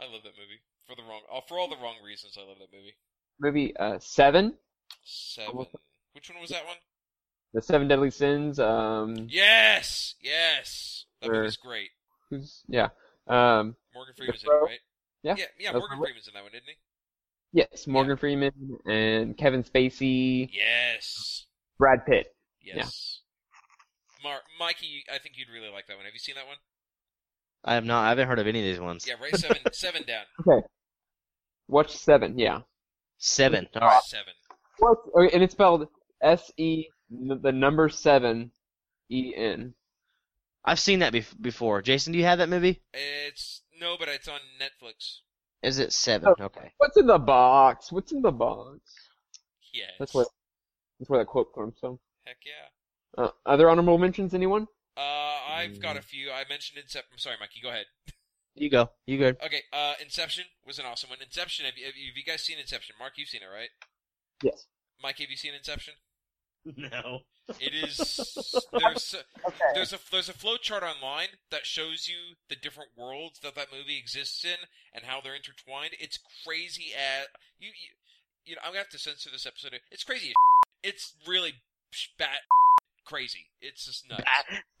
[0.00, 2.36] I love that movie for the wrong, uh, for all the wrong reasons.
[2.36, 2.94] I love that movie.
[3.40, 4.54] Movie uh, Seven,
[5.04, 5.66] Seven.
[6.12, 6.76] Which one was that one?
[7.54, 8.58] The Seven Deadly Sins.
[8.58, 11.04] Um, Yes, yes.
[11.20, 11.34] That Sure.
[11.42, 11.90] movie's great.
[12.30, 12.88] who's yeah.
[13.28, 14.80] Um, Morgan Freeman's in it, right?
[15.22, 15.72] Yeah, Yeah, yeah.
[15.72, 15.98] Morgan.
[16.00, 16.74] Freeman's in that one, isn't he?
[17.52, 18.52] yes, Morgan Freeman
[18.86, 21.46] and Kevin Spacey, Yes.
[21.78, 22.34] Brad Pitt.
[22.60, 23.20] Yes.
[24.24, 26.06] Mar- Mikey, I think you'd really like that one.
[26.06, 26.56] Have you seen that one?
[27.64, 28.04] I have not.
[28.04, 29.06] I haven't heard of any of these ones.
[29.06, 30.24] Yeah, write seven, seven down.
[30.40, 30.66] Okay.
[31.68, 32.38] Watch Seven.
[32.38, 32.60] Yeah.
[33.18, 33.68] Seven.
[33.76, 34.02] All right.
[34.02, 34.34] Seven.
[34.78, 34.98] What?
[35.16, 35.88] Okay, and it's spelled
[36.20, 38.50] S E the number seven
[39.10, 39.74] E N.
[40.64, 41.82] I've seen that bef- before.
[41.82, 42.82] Jason, do you have that movie?
[42.92, 45.18] It's no, but it's on Netflix.
[45.62, 46.34] Is it seven?
[46.38, 46.44] Oh.
[46.44, 46.72] Okay.
[46.78, 47.92] What's in the box?
[47.92, 48.80] What's in the box?
[49.72, 49.84] Yeah.
[49.98, 50.26] That's where
[50.98, 51.98] that's where that quote comes from.
[52.24, 53.24] Heck yeah.
[53.24, 54.66] Uh, other honorable mentions, anyone?
[54.96, 56.30] Uh, I've got a few.
[56.30, 57.10] I mentioned Inception.
[57.12, 57.60] I'm sorry, Mikey.
[57.62, 57.86] Go ahead.
[58.54, 58.90] You go.
[59.06, 59.38] You good?
[59.42, 59.62] Okay.
[59.72, 61.20] Uh, Inception was an awesome one.
[61.22, 61.64] Inception.
[61.64, 62.96] Have you, have you have you guys seen Inception?
[62.98, 63.70] Mark, you've seen it, right?
[64.42, 64.66] Yes.
[65.02, 65.94] Mike, have you seen Inception?
[66.76, 67.20] No.
[67.58, 67.96] It is
[68.72, 73.40] there's a, there's a there's a flow chart online that shows you the different worlds
[73.40, 75.94] that that movie exists in and how they're intertwined.
[75.98, 77.26] It's crazy as
[77.58, 77.90] you you,
[78.44, 79.74] you know I'm gonna have to censor this episode.
[79.90, 80.28] It's crazy.
[80.28, 80.34] As
[80.84, 81.54] it's really
[82.16, 82.46] bat
[83.04, 83.46] crazy.
[83.60, 84.24] It's just nuts.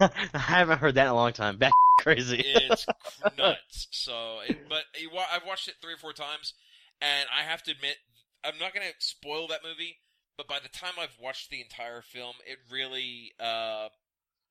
[0.34, 1.58] I haven't heard that in a long time.
[1.58, 2.42] Back crazy.
[2.44, 2.86] It's
[3.38, 3.88] nuts.
[3.90, 6.54] So, it, but wa- I've watched it three or four times,
[7.00, 7.96] and I have to admit,
[8.44, 9.98] I'm not going to spoil that movie.
[10.38, 13.88] But by the time I've watched the entire film, it really uh,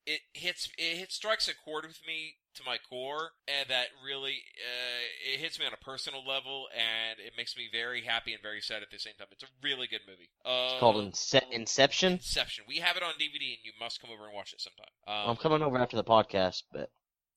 [0.06, 4.44] it hits it hit, strikes a chord with me to my core, and that really
[4.60, 8.42] uh, it hits me on a personal level, and it makes me very happy and
[8.42, 9.28] very sad at the same time.
[9.32, 10.30] It's a really good movie.
[10.46, 12.14] Uh, It's called Ince- Inception.
[12.14, 12.66] Inception.
[12.68, 14.92] We have it on DVD, and you must come over and watch it sometime.
[15.08, 16.92] Um, I'm coming over after the podcast, but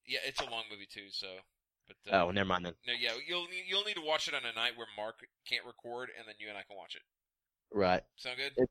[0.07, 1.09] yeah, it's a long movie too.
[1.11, 1.29] So,
[1.87, 2.75] but uh, oh, never mind then.
[2.87, 5.17] no, yeah, you'll need- you'll need to watch it on a night where Mark
[5.49, 7.03] can't record, and then you and I can watch it.
[7.73, 8.03] Right.
[8.17, 8.67] Sound good?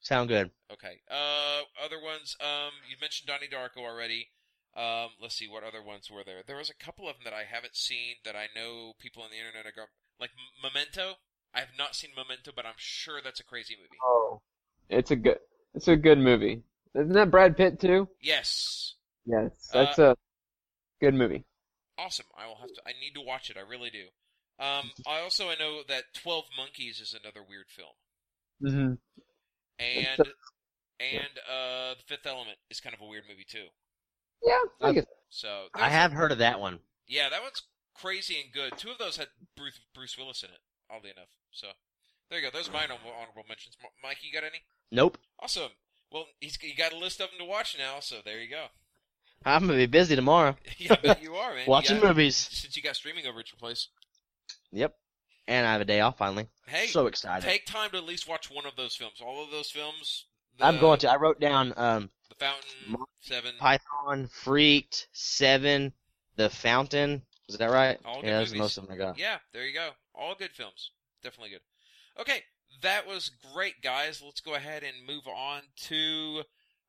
[0.00, 0.50] Sound good.
[0.72, 1.00] Okay.
[1.10, 2.36] Uh, other ones.
[2.40, 4.28] Um, you mentioned Donnie Darko already.
[4.74, 6.42] Um, let's see what other ones were there.
[6.46, 9.30] There was a couple of them that I haven't seen that I know people on
[9.30, 10.30] the internet are going like
[10.62, 11.16] Memento.
[11.54, 13.98] I have not seen Memento, but I'm sure that's a crazy movie.
[14.02, 14.40] Oh,
[14.88, 15.38] it's a good
[15.74, 16.62] it's a good movie.
[16.94, 18.08] Isn't that Brad Pitt too?
[18.20, 18.94] Yes.
[19.26, 20.16] Yes, that's a
[21.00, 21.44] good movie.
[21.98, 22.26] Awesome.
[22.36, 22.82] I will have to.
[22.86, 23.56] I need to watch it.
[23.56, 24.06] I really do.
[24.58, 27.94] Um, I also I know that Twelve Monkeys is another weird film,
[28.62, 28.94] Mm-hmm.
[29.78, 30.30] and It's
[31.00, 33.66] and uh, The Fifth Element is kind of a weird movie too.
[34.44, 35.04] Yeah, I guess.
[35.30, 36.80] So I there's- have heard of that one.
[37.06, 37.62] Yeah, that one's
[37.94, 38.76] crazy and good.
[38.78, 40.58] Two of those had Bruce Bruce Willis in it.
[40.90, 41.28] Oddly enough.
[41.52, 41.68] So
[42.30, 42.56] there you go.
[42.56, 43.76] Those are my honorable, honorable mentions.
[43.82, 44.62] M- Mike, you got any?
[44.90, 45.18] Nope.
[45.40, 45.70] Awesome.
[46.10, 48.00] Well, he's you got a list of them to watch now.
[48.00, 48.66] So there you go.
[49.44, 50.56] I'm gonna be busy tomorrow.
[50.78, 51.64] Yeah, I bet you are, man.
[51.66, 52.36] Watching got- movies.
[52.36, 53.88] since you got streaming over at your place.
[54.72, 54.94] Yep.
[55.48, 56.46] And I have a day off finally.
[56.66, 57.44] Hey, So excited.
[57.46, 59.14] Take time to at least watch one of those films.
[59.20, 60.26] All of those films,
[60.60, 61.10] I'm going to.
[61.10, 63.52] I wrote down um, The Fountain, Seven.
[63.58, 65.92] Python, Freaked, Seven,
[66.36, 67.22] The Fountain.
[67.48, 67.98] Is that right?
[68.04, 68.60] All yeah, that's movies.
[68.60, 69.18] most of them I got.
[69.18, 69.90] Yeah, there you go.
[70.14, 70.90] All good films.
[71.22, 71.60] Definitely good.
[72.20, 72.42] Okay,
[72.80, 74.22] that was great, guys.
[74.24, 76.42] Let's go ahead and move on to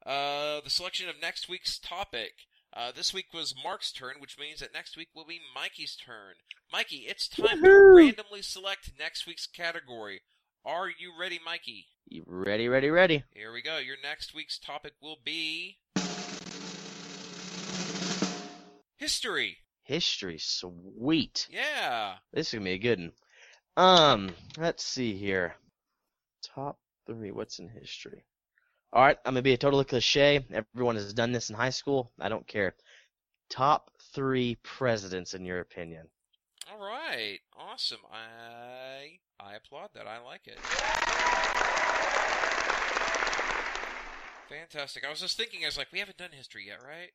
[0.05, 2.33] uh, the selection of next week's topic.
[2.73, 6.35] Uh, this week was Mark's turn, which means that next week will be Mikey's turn.
[6.71, 7.97] Mikey, it's time to Woohoo!
[7.97, 10.21] randomly select next week's category.
[10.65, 11.87] Are you ready, Mikey?
[12.07, 13.25] You ready, ready, ready.
[13.31, 13.79] Here we go.
[13.79, 15.79] Your next week's topic will be
[18.95, 19.57] history.
[19.83, 21.49] History, sweet.
[21.51, 22.13] Yeah.
[22.31, 23.11] This is gonna be a good one.
[23.75, 25.55] Um, let's see here.
[26.55, 27.31] Top three.
[27.31, 28.23] What's in history?
[28.93, 30.45] All right, I'm gonna be a total cliche.
[30.53, 32.13] Everyone has done this in high school.
[32.21, 32.73] I don't care.
[33.49, 36.07] Top three presidents, in your opinion?
[36.71, 37.39] All right.
[37.57, 37.99] Awesome.
[38.11, 40.07] I I applaud that.
[40.07, 40.59] I like it.
[44.49, 45.03] Fantastic.
[45.05, 47.11] I was just thinking, I was like, we haven't done history yet, right?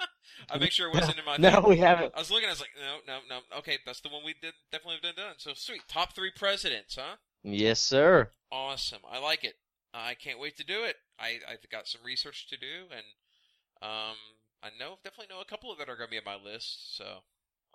[0.50, 1.36] I make sure it wasn't in my.
[1.36, 1.68] No, thing.
[1.68, 2.12] we haven't.
[2.14, 2.48] I was looking.
[2.48, 3.58] I was like, no, no, no.
[3.58, 4.54] Okay, that's the one we did.
[4.72, 5.24] Definitely have done.
[5.26, 5.34] done.
[5.38, 5.82] So sweet.
[5.88, 7.16] Top three presidents, huh?
[7.42, 8.30] Yes, sir.
[8.50, 9.00] Awesome.
[9.10, 9.54] I like it.
[9.92, 10.96] I can't wait to do it.
[11.18, 13.04] I I've got some research to do, and
[13.82, 14.16] um,
[14.62, 16.96] I know definitely know a couple of that are going to be on my list,
[16.96, 17.18] so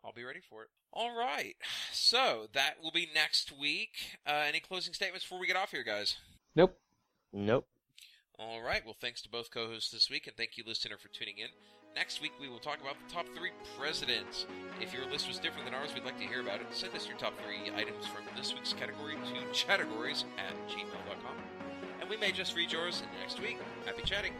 [0.03, 0.69] I'll be ready for it.
[0.91, 1.55] All right.
[1.91, 4.19] So that will be next week.
[4.27, 6.17] Uh, any closing statements before we get off here, guys?
[6.55, 6.77] Nope.
[7.31, 7.67] Nope.
[8.37, 8.83] All right.
[8.83, 11.47] Well, thanks to both co-hosts this week, and thank you, listener, for tuning in.
[11.95, 14.47] Next week, we will talk about the top three presidents.
[14.81, 16.65] If your list was different than ours, we'd like to hear about it.
[16.71, 21.35] Send us your top three items from this week's category to categories at gmail.com.
[22.01, 23.59] And we may just read yours next week.
[23.85, 24.33] Happy chatting.